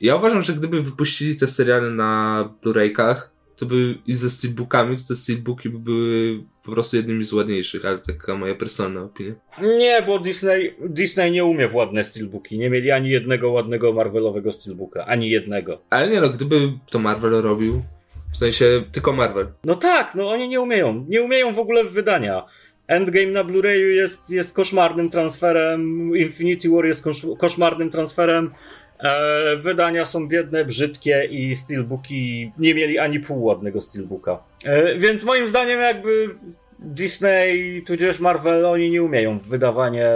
[0.00, 3.29] Ja uważam, że gdyby wypuścili te seriale na Blu-raykach,
[3.60, 7.84] to by i ze steelbookami, to te steelbooki by były po prostu jednymi z ładniejszych,
[7.84, 9.34] ale taka moja personalna opinia.
[9.78, 12.58] Nie, bo Disney, Disney nie umie w ładne steelbooki.
[12.58, 15.80] Nie mieli ani jednego ładnego Marvelowego steelbooka, ani jednego.
[15.90, 17.82] Ale nie no, gdyby to Marvel robił,
[18.32, 19.46] w sensie tylko Marvel.
[19.64, 21.06] No tak, no oni nie umieją.
[21.08, 22.44] Nie umieją w ogóle wydania.
[22.86, 28.50] Endgame na Blu-rayu jest, jest koszmarnym transferem, Infinity War jest kosz, koszmarnym transferem,
[29.02, 34.38] e, wydania są biedne, brzydkie i steelbooki nie mieli ani pół ładnego steelbooka.
[34.64, 36.34] E, więc moim zdaniem jakby
[36.78, 40.10] Disney tudzież Marvel oni nie umieją w wydawanie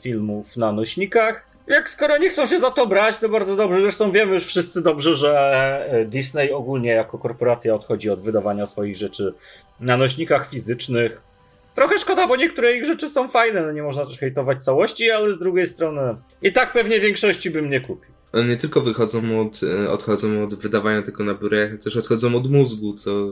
[0.00, 1.52] filmów na nośnikach.
[1.66, 3.80] Jak skoro nie chcą się za to brać, to bardzo dobrze.
[3.80, 9.34] Zresztą wiemy już wszyscy dobrze, że Disney ogólnie jako korporacja odchodzi od wydawania swoich rzeczy
[9.80, 11.31] na nośnikach fizycznych.
[11.74, 15.34] Trochę szkoda, bo niektóre ich rzeczy są fajne, no nie można też hejtować całości, ale
[15.34, 18.12] z drugiej strony i tak pewnie większości bym nie kupił.
[18.32, 22.36] One nie tylko wychodzą od, e, odchodzą od wydawania tego na Blu-rayach, ale też odchodzą
[22.36, 23.10] od mózgu, co...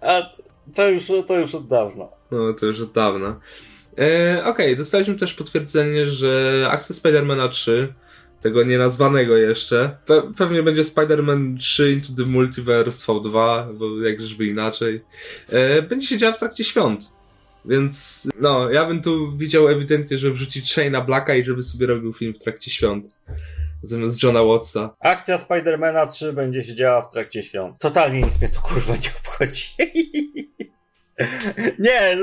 [0.00, 0.30] A
[0.74, 2.04] to już, to już od dawna.
[2.30, 3.40] No, to już od dawna.
[3.98, 7.94] E, Okej, okay, dostaliśmy też potwierdzenie, że akcja Spidermana 3,
[8.42, 15.04] tego nienazwanego jeszcze, pe pewnie będzie Spider-Man 3 Into the Multiverse V2, bo jakżeby inaczej,
[15.48, 17.12] e, będzie się działa w trakcie świąt.
[17.64, 22.12] Więc no, ja bym tu widział ewidentnie, że wrzucić Shane'a Blacka i żeby sobie robił
[22.12, 23.06] film w trakcie świąt.
[23.82, 24.96] Zamiast Johna Watsa.
[25.00, 27.78] Akcja Spidermana 3 będzie się działa w trakcie świąt.
[27.78, 29.68] Totalnie nic mnie to kurwa nie obchodzi.
[31.78, 32.16] nie,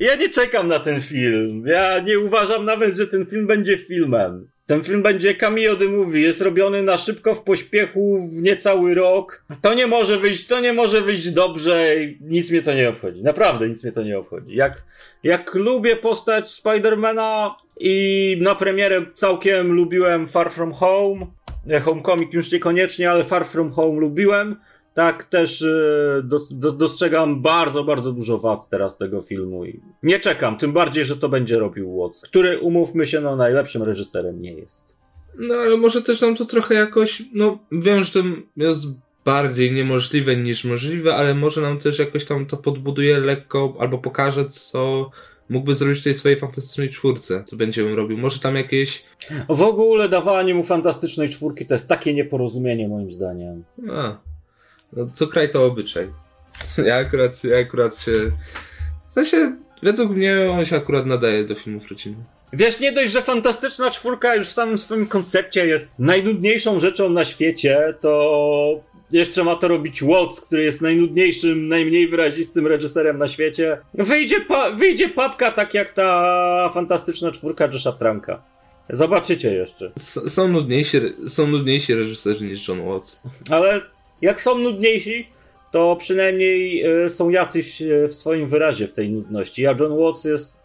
[0.00, 1.66] ja nie czekam na ten film.
[1.66, 4.48] Ja nie uważam nawet, że ten film będzie filmem.
[4.70, 9.44] Ten film będzie cameo the movie, jest robiony na szybko, w pośpiechu, w niecały rok.
[9.62, 13.22] To nie może wyjść, to nie może wyjść dobrze nic mnie to nie obchodzi.
[13.22, 14.56] Naprawdę nic mnie to nie obchodzi.
[14.56, 14.82] Jak,
[15.22, 21.26] jak lubię postać Spidermana i na premierę całkiem lubiłem Far From Home,
[21.82, 24.56] Homecoming już niekoniecznie, ale Far From Home lubiłem,
[24.94, 26.22] tak też y,
[26.72, 31.28] dostrzegam bardzo, bardzo dużo wad teraz tego filmu i nie czekam, tym bardziej, że to
[31.28, 34.96] będzie robił Watts, który umówmy się, no najlepszym reżyserem nie jest.
[35.38, 38.86] No ale może też nam to trochę jakoś, no wiem, że to jest
[39.24, 44.44] bardziej niemożliwe niż możliwe, ale może nam też jakoś tam to podbuduje lekko albo pokaże,
[44.44, 45.10] co
[45.48, 48.18] mógłby zrobić w tej swojej fantastycznej czwórce, co będzie robił.
[48.18, 49.04] Może tam jakieś...
[49.48, 53.64] W ogóle dawanie mu fantastycznej czwórki to jest takie nieporozumienie moim zdaniem.
[53.90, 54.18] A,
[54.92, 56.08] no, co kraj to obyczaj.
[56.86, 58.12] Ja akurat, ja akurat się.
[59.06, 62.26] W sensie, według mnie on się akurat nadaje do filmów rodzinnych.
[62.52, 67.24] Wiesz, nie dość, że fantastyczna czwórka już w samym swoim koncepcie jest najnudniejszą rzeczą na
[67.24, 73.78] świecie, to jeszcze ma to robić Watts, który jest najnudniejszym, najmniej wyrazistym reżyserem na świecie.
[73.94, 78.42] Wyjdzie, pa wyjdzie papka tak jak ta fantastyczna czwórka Josha Tranka.
[78.90, 79.92] Zobaczycie jeszcze.
[79.96, 80.98] S są, nudniejsi,
[81.28, 83.22] są nudniejsi reżyserzy niż John Watts.
[83.50, 83.80] Ale
[84.22, 85.26] jak są nudniejsi,
[85.70, 89.66] to przynajmniej e, są jacyś e, w swoim wyrazie w tej nudności.
[89.66, 90.56] A John Watts jest.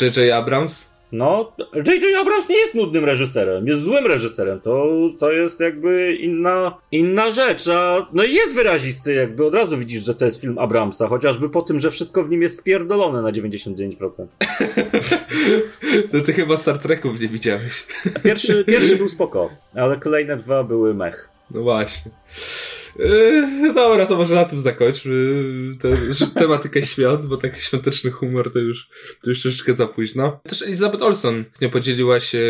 [0.00, 0.32] J.J.
[0.32, 0.98] Abrams?
[1.12, 2.20] No, J.J.
[2.20, 4.60] Abrams nie jest nudnym reżyserem, jest złym reżyserem.
[4.60, 4.86] To,
[5.18, 7.68] to jest jakby inna, inna rzecz.
[7.68, 11.50] A, no i jest wyrazisty, jakby od razu widzisz, że to jest film Abramsa, chociażby
[11.50, 14.26] po tym, że wszystko w nim jest spierdolone na 99%.
[16.12, 17.86] to ty chyba Star Treków nie widziałeś.
[18.24, 21.37] Pierwszy, pierwszy był spoko, ale kolejne dwa były mech.
[21.50, 22.10] No właśnie.
[22.98, 25.14] Yy, dobra, to może na tym zakończmy
[25.80, 25.96] tę
[26.40, 28.88] tematykę świąt, bo taki świąteczny humor to już,
[29.22, 30.40] to już troszeczkę za późno.
[30.42, 32.40] Też Elizabeth Olsen nie podzieliła się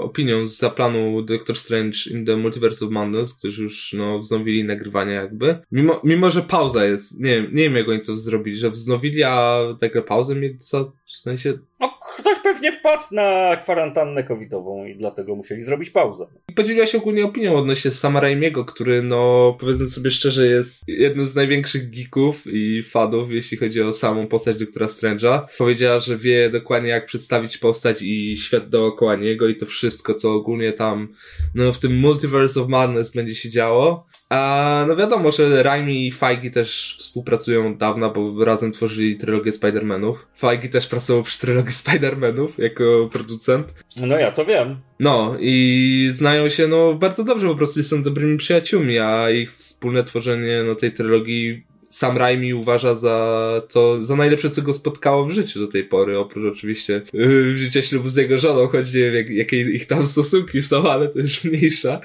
[0.00, 5.12] opinią z zaplanu Doctor Strange in the Multiverse of Madness, którzy już no, wznowili nagrywanie
[5.12, 5.58] jakby.
[5.72, 9.22] Mimo, mimo, że pauza jest, nie wiem, nie wiem jak oni to zrobili, że wznowili,
[9.22, 11.58] a taką pauzę mieli co, w sensie...
[11.80, 16.26] No, ktoś pewnie wpadł na kwarantannę covidową i dlatego musieli zrobić pauzę.
[16.56, 21.34] Podzieliła się ogólnie opinią odnośnie Sama Raimiego, który no, powiedzmy sobie szczerze, jest jednym z
[21.34, 25.46] największych geeków i fanów, jeśli chodzi o samą postać doktora Strange'a.
[25.58, 30.34] Powiedziała, że wie dokładnie jak przedstawić postać i świat dookoła niego i to wszystko, co
[30.34, 31.08] ogólnie tam
[31.54, 34.06] no, w tym Multiverse of Madness będzie się działo.
[34.30, 39.50] A no wiadomo, że Raimi i Feige też współpracują od dawna, bo razem tworzyli trylogię
[39.52, 40.14] Spider-Manów.
[40.38, 43.74] Feige też pracował przy trylogii Spider-Manów jako producent.
[44.00, 44.76] No ja to wiem.
[45.00, 50.04] No i znają się no bardzo dobrze, po prostu są dobrymi przyjaciółmi, a ich wspólne
[50.04, 55.30] tworzenie no, tej trylogii sam Raimi uważa za to, za najlepsze, co go spotkało w
[55.30, 59.14] życiu do tej pory, oprócz oczywiście yy, życia ślubu z jego żoną, choć nie wiem,
[59.14, 62.00] jak, jakie ich tam stosunki są, ale to już mniejsza.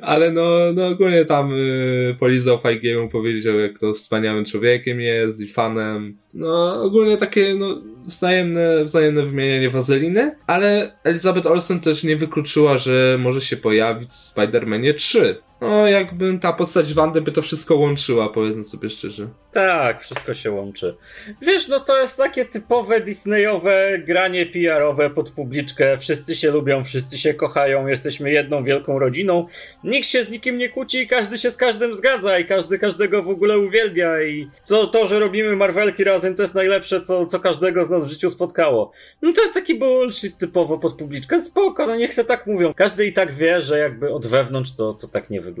[0.00, 5.48] Ale no, no ogólnie tam yy, polizał Feigiemu, powiedział, jak to wspaniałym człowiekiem jest i
[5.48, 6.16] fanem.
[6.34, 13.18] No, ogólnie takie, no, wzajemne, wzajemne wymienianie wazeliny, ale Elizabeth Olsen też nie wykluczyła, że
[13.20, 15.36] może się pojawić w Spider-Manie 3
[15.68, 19.28] no jakby ta postać Wandy by to wszystko łączyła, powiedzmy sobie szczerze.
[19.52, 20.96] Tak, wszystko się łączy.
[21.42, 25.98] Wiesz, no to jest takie typowe Disneyowe granie PR-owe pod publiczkę.
[25.98, 29.46] Wszyscy się lubią, wszyscy się kochają, jesteśmy jedną wielką rodziną.
[29.84, 33.28] Nikt się z nikim nie kłóci, każdy się z każdym zgadza i każdy każdego w
[33.28, 37.84] ogóle uwielbia i to, to że robimy Marvelki razem to jest najlepsze, co, co każdego
[37.84, 38.92] z nas w życiu spotkało.
[39.22, 41.42] No to jest taki bullshit typowo pod publiczkę.
[41.42, 42.74] Spoko, no niech se tak mówią.
[42.74, 45.53] Każdy i tak wie, że jakby od wewnątrz to, to tak nie wygląda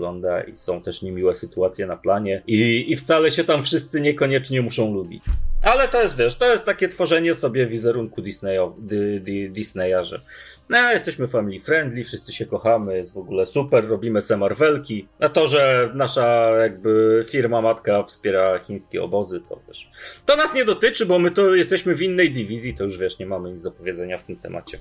[0.52, 4.94] i są też niemiłe sytuacje na planie i, i wcale się tam wszyscy niekoniecznie muszą
[4.94, 5.22] lubić.
[5.62, 9.64] Ale to jest, wiesz, to jest takie tworzenie sobie wizerunku Disneya, di,
[10.02, 10.20] że
[10.68, 15.08] no, jesteśmy family friendly, wszyscy się kochamy, jest w ogóle super, robimy se Marvelki.
[15.20, 19.90] A to, że nasza jakby firma matka wspiera chińskie obozy, to też.
[20.26, 23.26] To nas nie dotyczy, bo my to jesteśmy w innej dywizji, to już wiesz, nie
[23.26, 24.78] mamy nic do powiedzenia w tym temacie.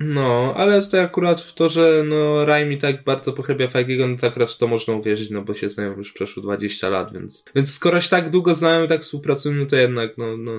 [0.00, 4.36] No, ale tutaj akurat w to, że no Raimi tak bardzo pochlebia Feigiego, no tak
[4.36, 7.74] raz w to można uwierzyć, no bo się znają już przeszło 20 lat, więc więc
[7.74, 10.52] skoro się tak długo znają i tak współpracują, no to jednak, no, no,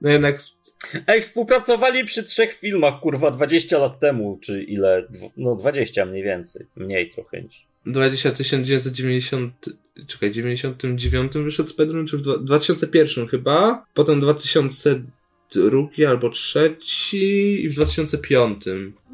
[0.00, 0.42] no jednak...
[1.06, 5.08] Ej, współpracowali przy trzech filmach, kurwa, 20 lat temu, czy ile?
[5.36, 7.66] No 20 mniej więcej, mniej trochę niż.
[7.86, 9.68] 20 1990,
[10.06, 15.02] czekaj, 99 wyszedł Spider-Man, czy w 2001 chyba, potem 2000
[15.54, 18.64] drugi albo trzeci i w 2005.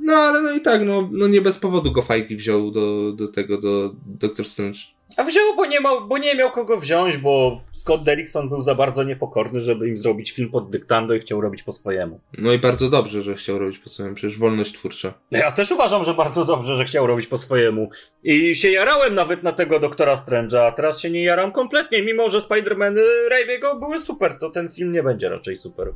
[0.00, 3.28] No ale no i tak, no, no nie bez powodu go Fajki wziął do, do
[3.28, 4.78] tego, do Doctor Strange.
[5.16, 8.74] A wziął, bo nie, ma, bo nie miał kogo wziąć, bo Scott Derrickson był za
[8.74, 12.20] bardzo niepokorny, żeby im zrobić film pod dyktando i chciał robić po swojemu.
[12.38, 15.14] No i bardzo dobrze, że chciał robić po swojemu, przecież wolność twórcza.
[15.30, 17.90] Ja też uważam, że bardzo dobrze, że chciał robić po swojemu.
[18.24, 22.28] I się jarałem nawet na tego Doktora Strange'a, a teraz się nie jaram kompletnie, mimo
[22.28, 22.96] że Spider-Man
[23.30, 25.92] Raimiego były super, to ten film nie będzie raczej super.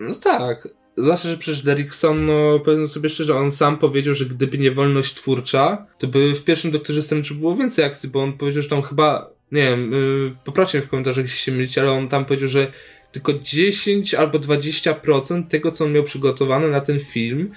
[0.00, 0.68] No tak.
[0.96, 5.14] Zwłaszcza, że przecież Derrickson, no powiedzmy sobie szczerze, on sam powiedział, że gdyby nie wolność
[5.14, 8.82] twórcza, to by w pierwszym Doktorze Strange było więcej akcji, bo on powiedział, że tam
[8.82, 12.72] chyba, nie wiem, yy, poprawcie w komentarzach, jeśli się mylicie, ale on tam powiedział, że
[13.12, 17.52] tylko 10 albo 20% tego, co on miał przygotowane na ten film, yy,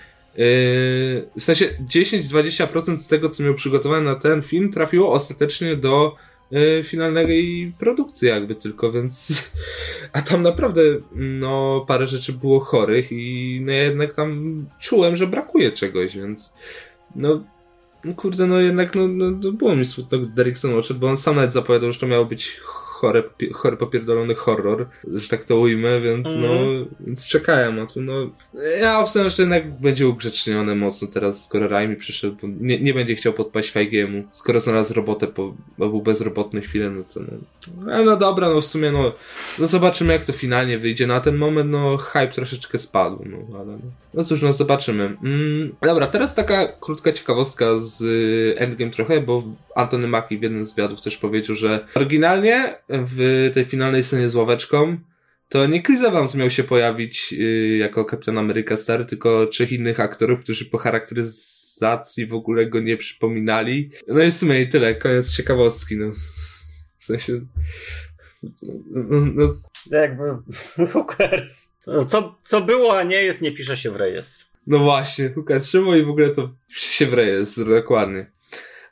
[1.39, 6.15] w sensie 10-20% z tego, co miał przygotowane na ten film, trafiło ostatecznie do
[6.83, 9.43] finalnej produkcji jakby tylko, więc
[10.13, 10.81] a tam naprawdę
[11.15, 16.53] no parę rzeczy było chorych i no jednak tam czułem, że brakuje czegoś, więc
[17.15, 17.43] no,
[18.05, 21.35] no kurde, no jednak no, no, było mi smutno, gdy Derrickson odszedł, bo on sam
[21.35, 22.61] nawet zapowiadał, że to miało być
[22.99, 26.41] chory, chory popierdolony horror, że tak to ujmę, więc mm.
[26.41, 26.87] no, mhm.
[26.99, 28.29] więc czekałem, a tu no,
[28.79, 33.15] ja obstawiam, że jednak będzie ugrzeczniony mocno teraz, skoro Raimi przyszedł, bo nie, nie będzie
[33.15, 38.05] chciał podpaść Feigiemu, skoro znalazł robotę, po, bo był bezrobotny chwilę, no to no, ale
[38.05, 39.13] no dobra, no w sumie no,
[39.59, 43.71] no zobaczymy jak to finalnie wyjdzie, na ten moment no hype troszeczkę spadł, no ale
[43.71, 45.03] no, no cóż, no zobaczymy.
[45.03, 48.03] Mm, dobra, teraz taka krótka ciekawostka z
[48.57, 49.43] Endgame trochę, bo
[49.75, 54.35] Antony Mackie w jednym z wywiadów też powiedział, że oryginalnie w tej finalnej scenie z
[54.35, 54.97] ławeczką
[55.49, 59.99] to nie Chris Evans miał się pojawić yy, jako Kapitan Ameryka Stary, tylko trzech innych
[59.99, 63.91] aktorów, którzy po charakteryzacji w ogóle go nie przypominali.
[64.07, 66.11] No i w sumie i tyle, koniec ciekawostki, no.
[66.97, 67.33] W sensie...
[68.91, 69.45] No, no.
[69.91, 70.23] Jakby,
[70.93, 71.77] who cares?
[72.07, 74.45] Co, co było, a nie jest, nie pisze się w rejestr.
[74.67, 75.71] No właśnie, cares?
[75.71, 78.31] Czemu i w ogóle to pisze się w rejestr, dokładnie.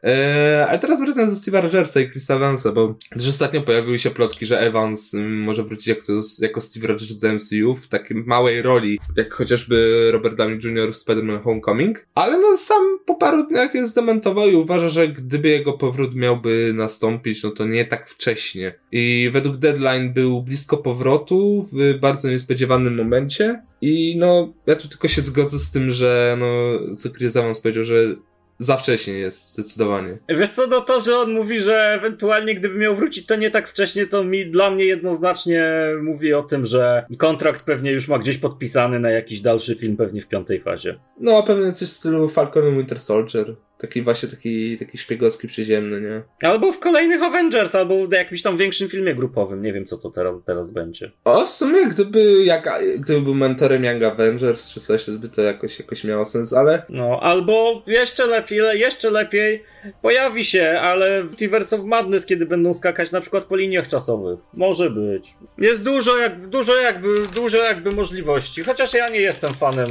[0.04, 4.10] Eee, ale teraz wracam ze Steve'a Rogersa i Chrisa Evansa, bo też ostatnio pojawiły się
[4.10, 8.62] plotki, że Evans mm, może wrócić jako, jako Steve Rogers do MCU w takiej małej
[8.62, 10.94] roli, jak chociażby Robert Downey Jr.
[10.94, 12.06] w Spider-Man Homecoming.
[12.16, 16.74] Ale no sam po paru dniach jest zdementował i uważa, że gdyby jego powrót miałby
[16.76, 18.74] nastąpić, no to nie tak wcześnie.
[18.92, 23.62] I według Deadline był blisko powrotu w bardzo niespodziewanym momencie.
[23.82, 27.84] I no, ja tu tylko się zgodzę z tym, że no, co Chris Evans powiedział,
[27.84, 28.16] że
[28.60, 30.18] za wcześnie jest, zdecydowanie.
[30.30, 33.70] Wiesz co, no to, że on mówi, że ewentualnie gdyby miał wrócić, to nie tak
[33.70, 35.72] wcześnie, to mi dla mnie jednoznacznie
[36.04, 40.22] mówi o tym, że kontrakt pewnie już ma gdzieś podpisany na jakiś dalszy film, pewnie
[40.22, 41.00] w piątej fazie.
[41.20, 43.56] No, a pewnie coś w stylu Falcon Winter Soldier.
[43.78, 46.50] Taki właśnie taki, taki szpiegowski przyziemny, nie?
[46.50, 49.62] Albo w kolejnych Avengers, albo w jakimś tam większym filmie grupowym.
[49.62, 51.12] Nie wiem, co to teraz, teraz będzie.
[51.24, 55.42] O, w sumie, gdyby, jak, gdyby był mentorem Young Avengers, czy coś, to by to
[55.42, 56.86] jakoś, jakoś miało sens, ale...
[56.90, 59.64] No, albo jeszcze lepiej, jeszcze lepiej
[60.02, 64.40] pojawi się, ale w Multiverse of Madness, kiedy będą skakać na przykład po liniach czasowych.
[64.54, 65.34] Może być.
[65.58, 69.86] Jest dużo, jak, dużo jakby, dużo jakby możliwości, chociaż ja nie jestem fanem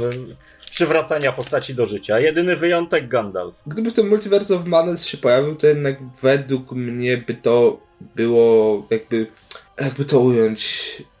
[0.77, 2.19] przywracania postaci do życia.
[2.19, 3.55] Jedyny wyjątek Gandalf.
[3.67, 7.79] Gdyby ten Multiverse of Madness się pojawił, to jednak według mnie by to
[8.15, 9.27] było jakby,
[9.81, 10.61] jakby to ująć,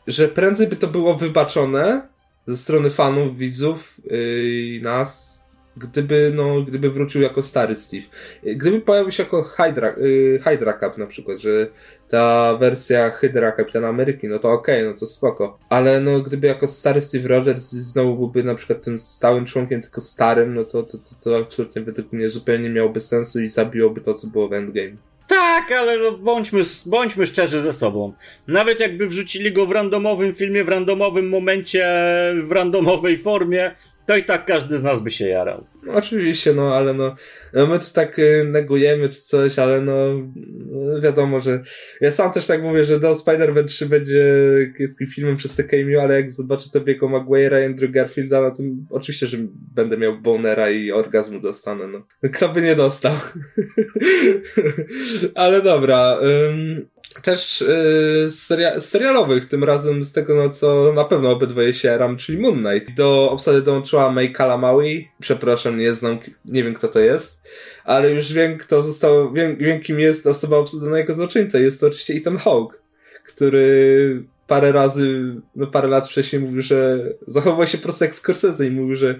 [0.07, 2.07] że prędzej by to było wybaczone
[2.47, 5.37] ze strony fanów, widzów i yy, nas,
[5.77, 8.05] gdyby, no, gdyby wrócił jako stary Steve.
[8.43, 11.67] Gdyby pojawił się jako Hydra, yy, Hydra Cup na przykład, że
[12.09, 15.59] ta wersja Hydra Kapitana Ameryki, no to okej, okay, no to spoko.
[15.69, 20.01] Ale no, gdyby jako stary Steve Rogers znowu byłby na przykład tym stałym członkiem, tylko
[20.01, 24.13] starym, no to, to, to, to absolutnie według mnie zupełnie miałoby sensu i zabiłoby to,
[24.13, 24.97] co było w Endgame.
[25.27, 28.13] Tak, ale no bądźmy, bądźmy szczerzy ze sobą.
[28.47, 31.87] Nawet jakby wrzucili go w randomowym filmie, w randomowym momencie,
[32.43, 35.63] w randomowej formie, to i tak każdy z nas by się jarał.
[35.87, 37.15] No, oczywiście, no ale no,
[37.53, 39.93] no my tu tak y, negujemy czy coś, ale no,
[40.69, 41.63] no, wiadomo, że
[42.01, 44.23] ja sam też tak mówię, że do Spider-Man 3 będzie
[45.15, 49.37] filmem przez cameo, ale jak zobaczę Tobiego Maguire'a i Andrew Garfielda, no to oczywiście, że
[49.75, 52.29] będę miał bonera i orgazmu dostanę, no.
[52.31, 53.13] Kto by nie dostał?
[55.35, 56.19] ale dobra,
[57.21, 57.61] też
[58.23, 62.37] yy, seria serialowych, tym razem z tego, no co na pewno obydwoje się jaram, czyli
[62.37, 62.95] Moon Knight.
[62.95, 67.43] Do obsady dołączyła May Kalamaui, przepraszam, nie znam, nie wiem kto to jest,
[67.83, 71.87] ale już wiem kto został, wiem, wiem kim jest osoba obsadzona jako złoczyńca, jest to
[71.87, 72.77] oczywiście Ethan Hawke,
[73.27, 78.71] który parę razy, no parę lat wcześniej mówił, że zachował się prosto jak Scorsese i
[78.71, 79.19] mówił, że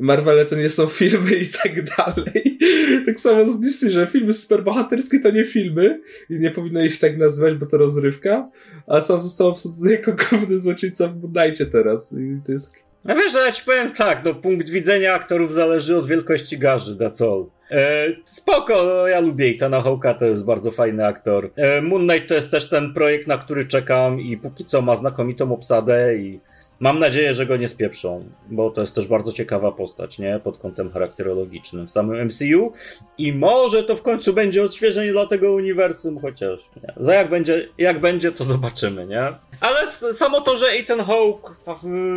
[0.00, 2.58] Marvele to nie są filmy i tak dalej.
[3.06, 6.00] Tak samo z Disney, że filmy superbohaterskie to nie filmy
[6.30, 8.50] i nie powinno ich tak nazywać, bo to rozrywka,
[8.86, 12.72] a sam został obsadzony jako główny złoczyńca w teraz i to jest
[13.08, 16.96] no wiesz, że ja ci powiem tak, no punkt widzenia aktorów zależy od wielkości garzy,
[16.96, 17.46] that's all.
[17.70, 21.50] E, spoko, no, ja lubię Itana Hawka, to jest bardzo fajny aktor.
[21.56, 24.96] E, Moon Knight to jest też ten projekt, na który czekam i póki co ma
[24.96, 26.40] znakomitą obsadę i
[26.80, 30.40] Mam nadzieję, że go nie spieprzą, bo to jest też bardzo ciekawa postać, nie?
[30.44, 32.72] Pod kątem charakterologicznym w samym MCU.
[33.18, 36.94] I może to w końcu będzie odświeżenie dla tego uniwersum, chociaż nie.
[36.96, 39.32] za jak będzie, jak będzie, to zobaczymy, nie?
[39.60, 41.56] Ale samo to, że Ethan Hawke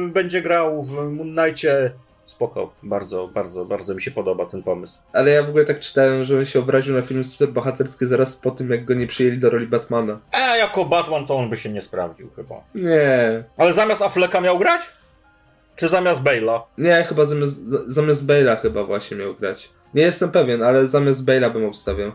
[0.08, 1.92] będzie grał w Moon Knightie
[2.30, 5.00] spoko, bardzo, bardzo, bardzo mi się podoba ten pomysł.
[5.14, 8.52] Ale ja w ogóle tak czytałem, że on się obraził na film superbohaterski zaraz po
[8.52, 10.20] tym, jak go nie przyjęli do roli Batmana.
[10.32, 12.56] A jako Batman to on by się nie sprawdził chyba.
[12.76, 13.44] Nie.
[13.58, 14.82] Ale zamiast Afflecka miał grać?
[15.76, 16.62] Czy zamiast Bale'a?
[16.78, 19.70] Nie, chyba zamiast, zamiast Bale'a chyba właśnie miał grać.
[19.94, 22.12] Nie jestem pewien, ale zamiast Bale'a bym obstawiał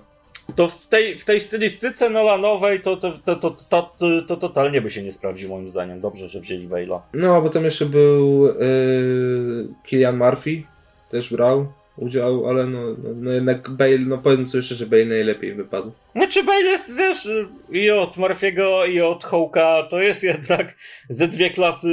[0.57, 4.81] to w tej, w tej stylistyce Nolanowej to, to, to, to, to, to, to totalnie
[4.81, 6.01] by się nie sprawdził moim zdaniem.
[6.01, 7.01] Dobrze, że wzięli Bale'a.
[7.13, 10.63] No, bo tam jeszcze był yy, Killian Murphy,
[11.11, 11.67] też brał
[11.97, 15.93] udział, ale no, no, no jednak Bale, no powiedzmy sobie szczerze, Bale najlepiej wypadł.
[16.13, 17.29] Znaczy Bale jest, wiesz,
[17.73, 20.75] i od Murphy'ego i od Hołka to jest jednak
[21.11, 21.89] ze dwie klasy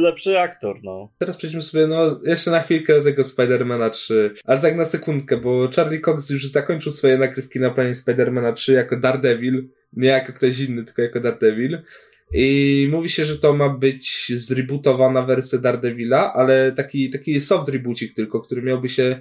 [0.00, 1.08] lepszy aktor, no.
[1.18, 5.36] Teraz przejdźmy sobie, no, jeszcze na chwilkę do tego Spidermana 3, ale tak na sekundkę,
[5.36, 10.32] bo Charlie Cox już zakończył swoje nagrywki na planie Spidermana 3 jako Daredevil, nie jako
[10.32, 11.78] ktoś inny, tylko jako Daredevil.
[12.32, 18.14] I mówi się, że to ma być zrebootowana wersja Daredevila, ale taki, taki soft rebootik
[18.14, 19.20] tylko, który miałby się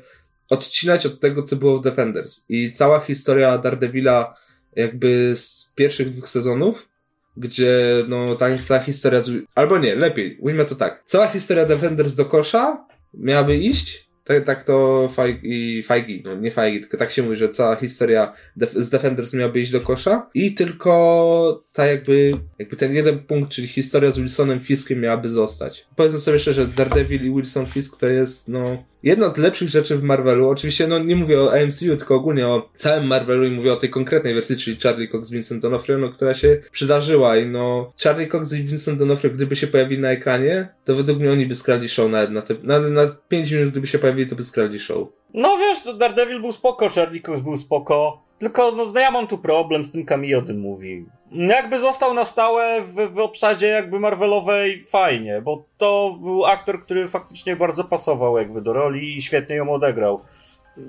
[0.50, 2.46] odcinać od tego, co było w Defenders.
[2.50, 4.36] I cała historia Daredevila
[4.76, 6.90] jakby z pierwszych dwóch sezonów,
[7.38, 9.32] gdzie no ta cała historia, z...
[9.56, 11.04] albo nie, lepiej, ujmę to tak.
[11.06, 16.80] Cała historia Defenders do kosza miałaby iść, tak, tak to Feige, Feige, no nie Feige,
[16.80, 20.54] tylko tak się mówi, że cała historia def z Defenders miałaby iść do kosza i
[20.54, 25.88] tylko ta jakby, jakby ten jeden punkt, czyli historia z Wilsonem Fiskiem miałaby zostać.
[25.96, 29.98] Powiedzmy sobie szczerze, że Daredevil i Wilson Fisk to jest, no, jedna z lepszych rzeczy
[29.98, 30.50] w Marvelu.
[30.50, 33.90] Oczywiście, no, nie mówię o MCU, tylko ogólnie o całym Marvelu i mówię o tej
[33.90, 38.54] konkretnej wersji, czyli Charlie Cox, Vincent D'Onofrio, no, która się przydarzyła i no, Charlie Cox
[38.54, 42.12] i Vincent D'Onofrio, gdyby się pojawili na ekranie, to według mnie oni by skradli show
[42.12, 45.08] na, na, te, na, na 5 minut, gdyby się pojawili, to by skradli show.
[45.34, 49.28] No wiesz, to Daredevil był spoko, Charlie Cox był spoko, tylko no, no ja mam
[49.28, 51.06] tu problem z tym Camille o tym mówi.
[51.36, 57.08] Jakby został na stałe w, w obsadzie jakby Marvelowej fajnie, bo to był aktor, który
[57.08, 60.22] faktycznie bardzo pasował jakby do roli i świetnie ją odegrał.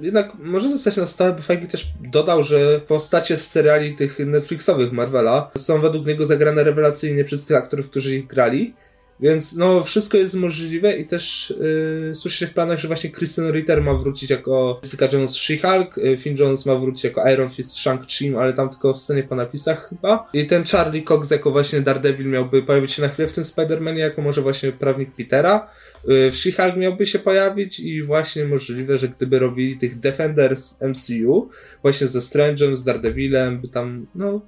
[0.00, 4.92] Jednak może zostać na stałe, bo Feige też dodał, że postacie z seriali tych Netflixowych
[4.92, 8.74] Marvela są według niego zagrane rewelacyjnie przez tych aktorów, którzy ich grali.
[9.20, 13.52] Więc no, wszystko jest możliwe i też yy, słyszy się w planach, że właśnie Kristen
[13.52, 17.48] Ritter ma wrócić jako Jessica Jones w She-Hulk, yy, Finn Jones ma wrócić jako Iron
[17.48, 20.28] Fist w Shang-Chi, ale tam tylko w scenie po napisach chyba.
[20.32, 23.98] I ten Charlie Cox jako właśnie Daredevil miałby pojawić się na chwilę w tym Spider-Manie,
[23.98, 25.68] jako może właśnie prawnik Petera.
[26.04, 31.48] Yy, w She-Hulk miałby się pojawić i właśnie możliwe, że gdyby robili tych Defenders MCU,
[31.82, 34.40] właśnie ze Strange'em, z Daredevilem, by tam, no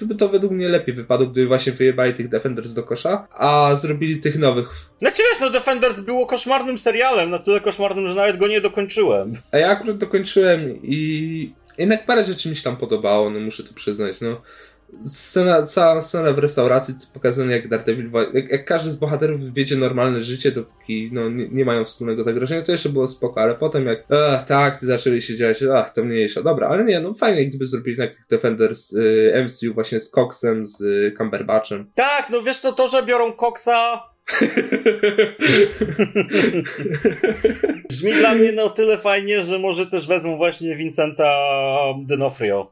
[0.00, 3.74] to by to według mnie lepiej wypadło, gdyby właśnie wyjebali tych Defenders do kosza, a
[3.74, 4.70] zrobili tych nowych.
[4.98, 9.36] Znaczy wiesz, no Defenders było koszmarnym serialem, na tyle koszmarnym, że nawet go nie dokończyłem.
[9.52, 13.74] A ja akurat dokończyłem i jednak parę rzeczy mi się tam podobało, no muszę to
[13.74, 14.40] przyznać, no
[15.04, 20.22] scena, cała scena w restauracji pokazana jak Daredevil, jak, jak każdy z bohaterów wiedzie normalne
[20.22, 24.04] życie, dopóki no, nie, nie, mają wspólnego zagrożenia, to jeszcze było spoko, ale potem jak
[24.32, 26.42] ach, tak, zaczęli się dziać, ach, to mniejsza.
[26.42, 30.80] Dobra, ale nie, no fajnie, gdyby zrobili tak Defenders y, MCU właśnie z Coxem, z
[30.80, 31.90] y, Cumberbatchem.
[31.94, 34.10] Tak, no wiesz co, to, że biorą Coxa
[37.88, 41.34] Brzmi dla mnie na tyle fajnie, że może też wezmą właśnie Vincenta
[42.06, 42.66] D'Onofrio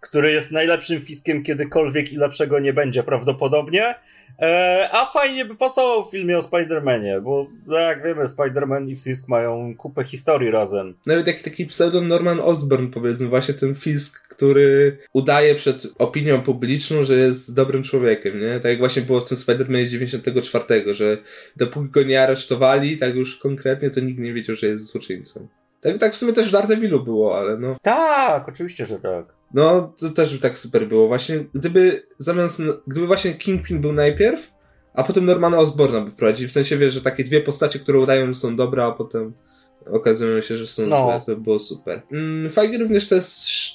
[0.00, 3.94] który jest najlepszym fiskiem kiedykolwiek i lepszego nie będzie prawdopodobnie.
[4.42, 8.96] E, a fajnie by pasował w filmie o Spider-Manie, bo no jak wiemy, Spider-Man i
[8.96, 10.94] Fisk mają kupę historii razem.
[11.06, 17.04] Nawet taki, taki pseudon Norman Osborn, powiedzmy, właśnie ten Fisk, który udaje przed opinią publiczną,
[17.04, 18.54] że jest dobrym człowiekiem, nie?
[18.54, 21.18] Tak jak właśnie było w tym Spider-Manie z 94, że
[21.56, 25.48] dopóki go nie aresztowali, tak już konkretnie, to nikt nie wiedział, że jest złoczyńcą.
[25.80, 27.76] Tak, tak w sumie też w Daredevilu było, ale no.
[27.82, 29.37] Tak, oczywiście, że tak.
[29.54, 31.08] No, to też by tak super było.
[31.08, 34.52] Właśnie, gdyby zamiast, gdyby właśnie Kingpin był najpierw,
[34.94, 36.48] a potem Normana Osborna by prowadził.
[36.48, 39.32] W sensie, wiesz, że takie dwie postacie, które udają, są dobre, a potem
[39.86, 41.04] okazują się, że są no.
[41.04, 42.02] złe, to by było super.
[42.12, 43.24] Mm, Feige również też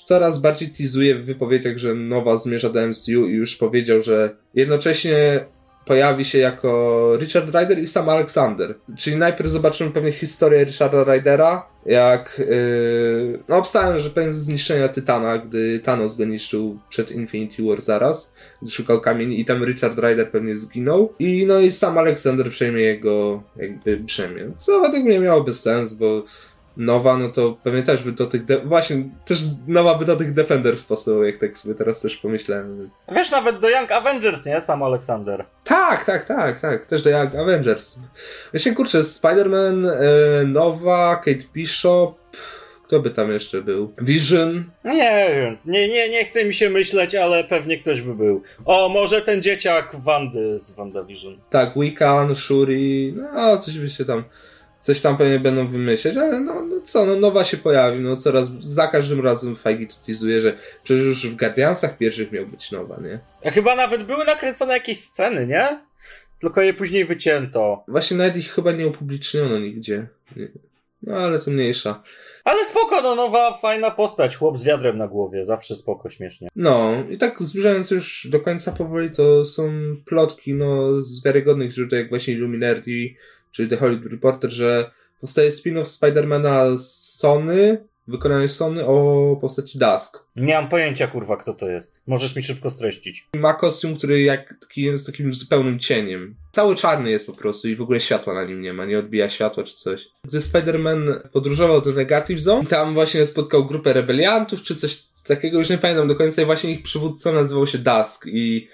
[0.06, 5.46] coraz bardziej teasuje w wypowiedziach, że nowa zmierza do MCU i już powiedział, że jednocześnie
[5.86, 8.76] pojawi się jako Richard Rider i Sam Alexander.
[8.98, 15.38] Czyli najpierw zobaczymy pewnie historię Richarda Rydera, jak yy, no obstałem, że pewnie zniszczenia Tytana,
[15.38, 18.36] gdy Thanos go niszczył przed Infinity War zaraz,
[18.70, 23.44] szukał kamieni i tam Richard Rider pewnie zginął i no i Sam Alexander przejmie jego
[23.56, 24.52] jakby brzemię.
[24.58, 26.24] Co według mnie miałoby sens, bo
[26.78, 30.34] nowa, no to pewnie też by do tych, de- właśnie, też nowa by do tych
[30.34, 32.78] Defenders pasował, jak tak sobie teraz też pomyślałem.
[32.80, 32.94] Więc...
[33.12, 34.62] Wiesz, nawet do Young Avengers, nie?
[34.62, 35.46] Sam Alexander.
[35.64, 38.00] Tak, tak, tak, tak, też do Young Avengers.
[38.52, 42.16] Właśnie, kurczę, Spider-Man, e, nowa, Kate Bishop,
[42.88, 43.94] kto by tam jeszcze był?
[44.02, 44.64] Vision?
[44.86, 48.42] Nie wiem, nie, nie, nie chce mi się myśleć, ale pewnie ktoś by był.
[48.66, 51.38] O, może ten dzieciak Wandy z WandaVision.
[51.50, 54.24] Tak, Wiccan, Shuri, no coś by się tam
[54.84, 58.50] coś tam pewnie będą wymyśleć, ale no, no co, no nowa się pojawi, no coraz,
[58.64, 63.20] za każdym razem Feige tutizuje, że przecież już w Guardiansach pierwszych miał być nowa, nie?
[63.46, 65.80] A chyba nawet były nakręcone jakieś sceny, nie?
[66.42, 67.84] Tylko je później wycięto.
[67.88, 70.08] Właśnie nawet ich chyba nie upubliczniono nigdzie.
[71.04, 72.04] No ale to mniejsza.
[72.44, 76.50] Ale spoko, no nowa, fajna postać, chłop z wiadrem na głowie, zawsze spoko, śmiesznie.
[76.56, 79.72] No, i tak zbliżając już do końca powoli, to są
[80.06, 83.18] plotki, no, z wiarygodnych źródeł, jak właśnie Illuminati,
[83.54, 84.92] czyli The Hollywood Reporter, że
[85.22, 90.26] powstaje spin-off Spidermana z Sony, wykonany Sony o postaci Dusk.
[90.36, 92.02] Nie mam pojęcia, kurwa, kto to jest.
[92.08, 93.28] Możesz mi szybko streścić.
[93.36, 96.36] Ma kostium, który jak taki jest takim zupełnym cieniem.
[96.52, 99.30] Cały czarny jest po prostu i w ogóle światła na nim nie ma, nie odbija
[99.30, 100.08] światła czy coś.
[100.24, 105.70] Gdy Spider-Man podróżował do Negative Zone, tam właśnie spotkał grupę rebeliantów czy coś takiego, już
[105.70, 108.68] nie pamiętam do końca i właśnie ich przywódca nazywał się Dusk i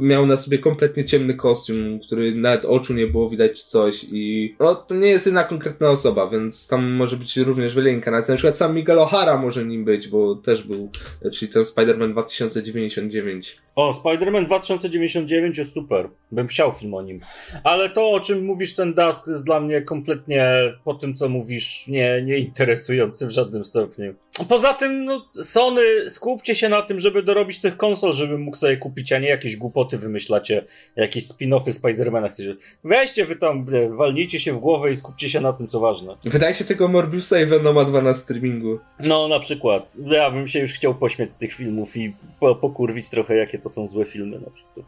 [0.00, 4.74] miał na sobie kompletnie ciemny kostium, który nawet oczu nie było widać coś i no
[4.74, 8.32] to nie jest jedna konkretna osoba, więc tam może być również wiele inkarnacji.
[8.32, 10.90] Na przykład sam Miguel O'Hara może nim być, bo też był,
[11.32, 13.65] czyli ten Spider-Man 2099.
[13.76, 16.08] O, Spider-Man 2099 jest super.
[16.32, 17.20] Bym chciał film o nim.
[17.64, 20.52] Ale to, o czym mówisz, ten Dusk jest dla mnie kompletnie
[20.84, 24.14] po tym, co mówisz, nie, nie interesujący w żadnym stopniu.
[24.48, 28.76] Poza tym, no, Sony, skupcie się na tym, żeby dorobić tych konsol, żeby mógł sobie
[28.76, 30.64] kupić, a nie jakieś głupoty wymyślacie,
[30.96, 32.56] jakieś spin-offy Spidermana chcecie.
[32.84, 33.66] Weźcie wy tam,
[33.96, 36.16] walnijcie się w głowę i skupcie się na tym, co ważne.
[36.24, 38.78] Wydaje się tego Morbiusa i Venoma 2 na streamingu.
[39.00, 39.92] No, na przykład.
[40.06, 43.65] Ja bym się już chciał pośmiać z tych filmów i po, pokurwić trochę, jakie to
[43.68, 44.86] są złe filmy na przykład.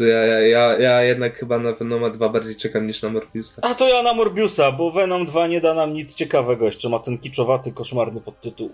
[0.00, 3.62] Ja, ja, ja, ja jednak chyba na Venoma 2 bardziej czekam niż na Morbiusa.
[3.64, 6.98] A to ja na Morbiusa, bo Venom 2 nie da nam nic ciekawego, jeszcze ma
[6.98, 8.70] ten kiczowaty, koszmarny podtytuł.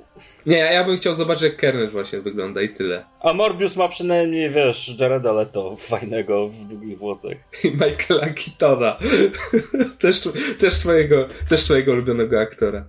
[0.47, 3.05] Nie, ja bym chciał zobaczyć jak Carnage właśnie wygląda i tyle.
[3.21, 7.37] A Morbius ma przynajmniej, wiesz, Jareda Leto fajnego w długich włosach.
[7.65, 8.99] I Michaela Keatona.
[10.01, 10.29] też,
[10.59, 12.85] też, twojego, też twojego ulubionego aktora.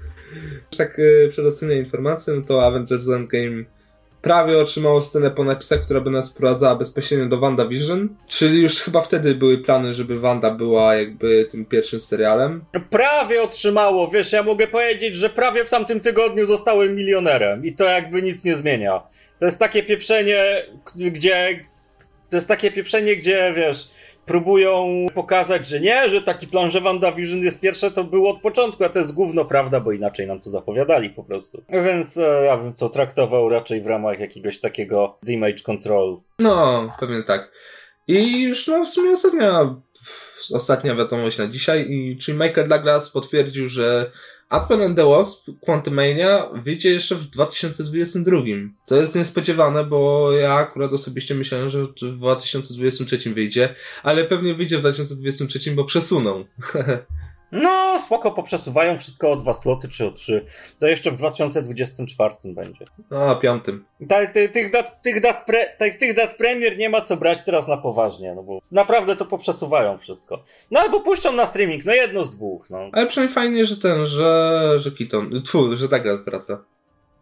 [0.78, 3.64] tak yy, przedostatnia informacja, no to Avengers Endgame
[4.22, 8.08] prawie otrzymało scenę po napisach, która by nas wprowadzała bezpośrednio do WandaVision.
[8.28, 12.64] Czyli już chyba wtedy były plany, żeby Wanda była jakby tym pierwszym serialem.
[12.90, 17.84] Prawie otrzymało, wiesz, ja mogę powiedzieć, że prawie w tamtym tygodniu zostałem milionerem i to
[17.84, 19.02] jakby nic nie zmienia.
[19.38, 20.62] To jest takie pieprzenie,
[20.96, 21.64] gdzie...
[22.30, 23.90] To jest takie pieprzenie, gdzie, wiesz
[24.30, 28.84] próbują pokazać, że nie, że taki plan, że WandaVision jest pierwsze, to było od początku,
[28.84, 31.62] a to jest gówno prawda, bo inaczej nam to zapowiadali po prostu.
[31.68, 36.20] Więc e, ja bym to traktował raczej w ramach jakiegoś takiego damage control.
[36.38, 37.50] No, pewnie tak.
[38.08, 39.74] I już no, w sumie ostatnia,
[40.54, 44.10] ostatnia wiadomość na dzisiaj, i, czyli Michael Douglas potwierdził, że
[44.50, 48.38] Ant-Man and the Wasp Quantumania wyjdzie jeszcze w 2022.
[48.84, 54.78] Co jest niespodziewane, bo ja akurat osobiście myślałem, że w 2023 wyjdzie, ale pewnie wyjdzie
[54.78, 56.44] w 2023, bo przesuną.
[57.52, 60.46] No, spoko, poprzesuwają wszystko o dwa sloty czy o trzy.
[60.78, 62.84] To jeszcze w 2024 będzie.
[63.10, 63.84] No, a piątym.
[64.08, 67.44] Ta, ty, tych, dat, tych, dat pre, tych, tych dat premier nie ma co brać
[67.44, 70.44] teraz na poważnie, no bo naprawdę to poprzesuwają wszystko.
[70.70, 72.78] No albo puszczą na streaming, no jedno z dwóch, no.
[72.92, 76.64] Ale przynajmniej fajnie, że ten, że, że Keaton, tfu, że Douglas wraca.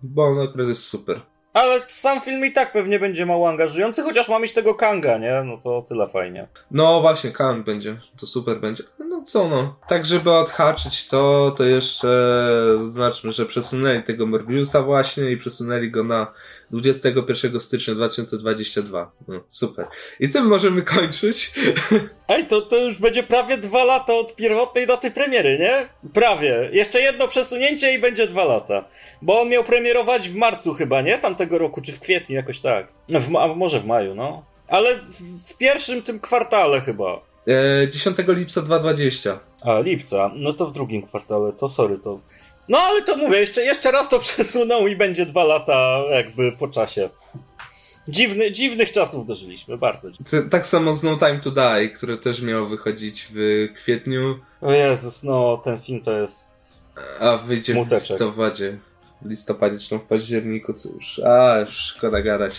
[0.03, 1.21] Bo on akurat jest super.
[1.59, 5.43] Ale sam film i tak pewnie będzie mało angażujący, chociaż ma mieć tego Kanga, nie?
[5.45, 6.49] No to tyle fajnie.
[6.71, 7.97] No właśnie, Kang będzie.
[8.21, 8.85] To super będzie.
[8.99, 9.77] No co no.
[9.89, 12.09] Tak, żeby odhaczyć to, to jeszcze
[12.87, 16.33] znaczmy, że przesunęli tego Morbiusa właśnie i przesunęli go na
[16.71, 19.11] 21 stycznia 2022.
[19.29, 19.87] No, super.
[20.21, 21.53] I tym możemy kończyć.
[22.29, 25.89] Ej, to, to już będzie prawie dwa lata od pierwotnej daty premiery, nie?
[26.13, 26.69] Prawie.
[26.73, 28.85] Jeszcze jedno przesunięcie i będzie dwa lata.
[29.23, 31.19] Bo on miał premierować w marcu chyba, nie?
[31.19, 32.89] Tamtego roku, czy w kwietniu, jakoś tak.
[33.09, 34.45] W ma- może w maju, no.
[34.69, 37.21] Ale w, w pierwszym tym kwartale chyba.
[37.49, 39.41] E, 10 lipca 2020.
[39.61, 40.31] A, lipca.
[40.35, 42.21] No to w drugim kwartale, to sorry, to...
[42.69, 46.69] No ale to mówię, jeszcze, jeszcze raz to przesuną i będzie dwa lata jakby po
[46.69, 47.11] czasie.
[48.09, 50.09] Dziwny, dziwnych czasów dożyliśmy, bardzo.
[50.51, 54.39] Tak samo z No Time to Die, które też miało wychodzić w kwietniu.
[54.61, 56.79] O Jezus, no ten film to jest...
[57.21, 58.07] A wyjdzie Smuteczek.
[58.07, 58.79] w listopadzie.
[59.23, 61.19] W listopadzie czy w październiku, cóż.
[61.19, 62.55] A, już szkoda gadać.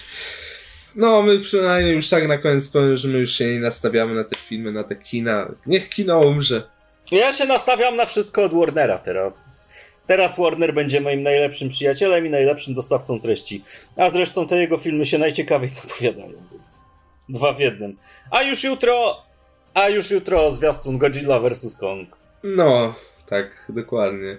[0.95, 4.23] No, my przynajmniej już tak na koniec powiem, że my już się nie nastawiamy na
[4.23, 5.47] te filmy, na te kina.
[5.65, 6.63] Niech kino umrze.
[7.11, 9.45] Ja się nastawiam na wszystko od Warnera teraz.
[10.09, 13.63] Teraz Warner będzie moim najlepszym przyjacielem i najlepszym dostawcą treści.
[13.95, 16.85] A zresztą te jego filmy się najciekawiej zapowiadają, więc
[17.29, 17.97] dwa w jednym.
[18.31, 19.17] A już jutro,
[19.73, 21.75] a już jutro zwiastun Godzilla vs.
[21.75, 22.09] Kong.
[22.43, 22.95] No,
[23.27, 24.37] tak, dokładnie.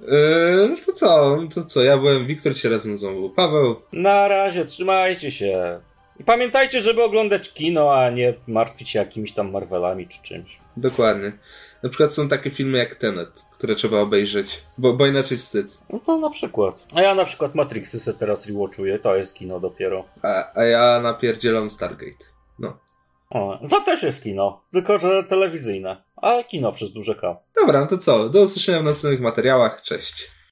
[0.00, 3.76] Yy, no to co, to co, ja byłem, Wiktor się razem znowu, Paweł.
[3.92, 5.80] Na razie, trzymajcie się.
[6.20, 10.58] I pamiętajcie, żeby oglądać kino, a nie martwić się jakimiś tam Marvelami czy czymś.
[10.76, 11.32] Dokładnie.
[11.82, 15.78] Na przykład są takie filmy jak Tenet, które trzeba obejrzeć, bo, bo inaczej wstyd.
[15.90, 16.86] No to na przykład.
[16.94, 20.04] A ja na przykład Matrixy se teraz rewatchuję, to jest kino dopiero.
[20.22, 22.24] A, a ja napierdzielam Stargate.
[22.58, 22.78] No.
[23.30, 27.36] O, to też jest kino, tylko że telewizyjne, ale kino przez duże K.
[27.56, 28.28] Dobra, no to co?
[28.28, 29.82] Do usłyszenia w następnych materiałach.
[29.82, 30.30] Cześć.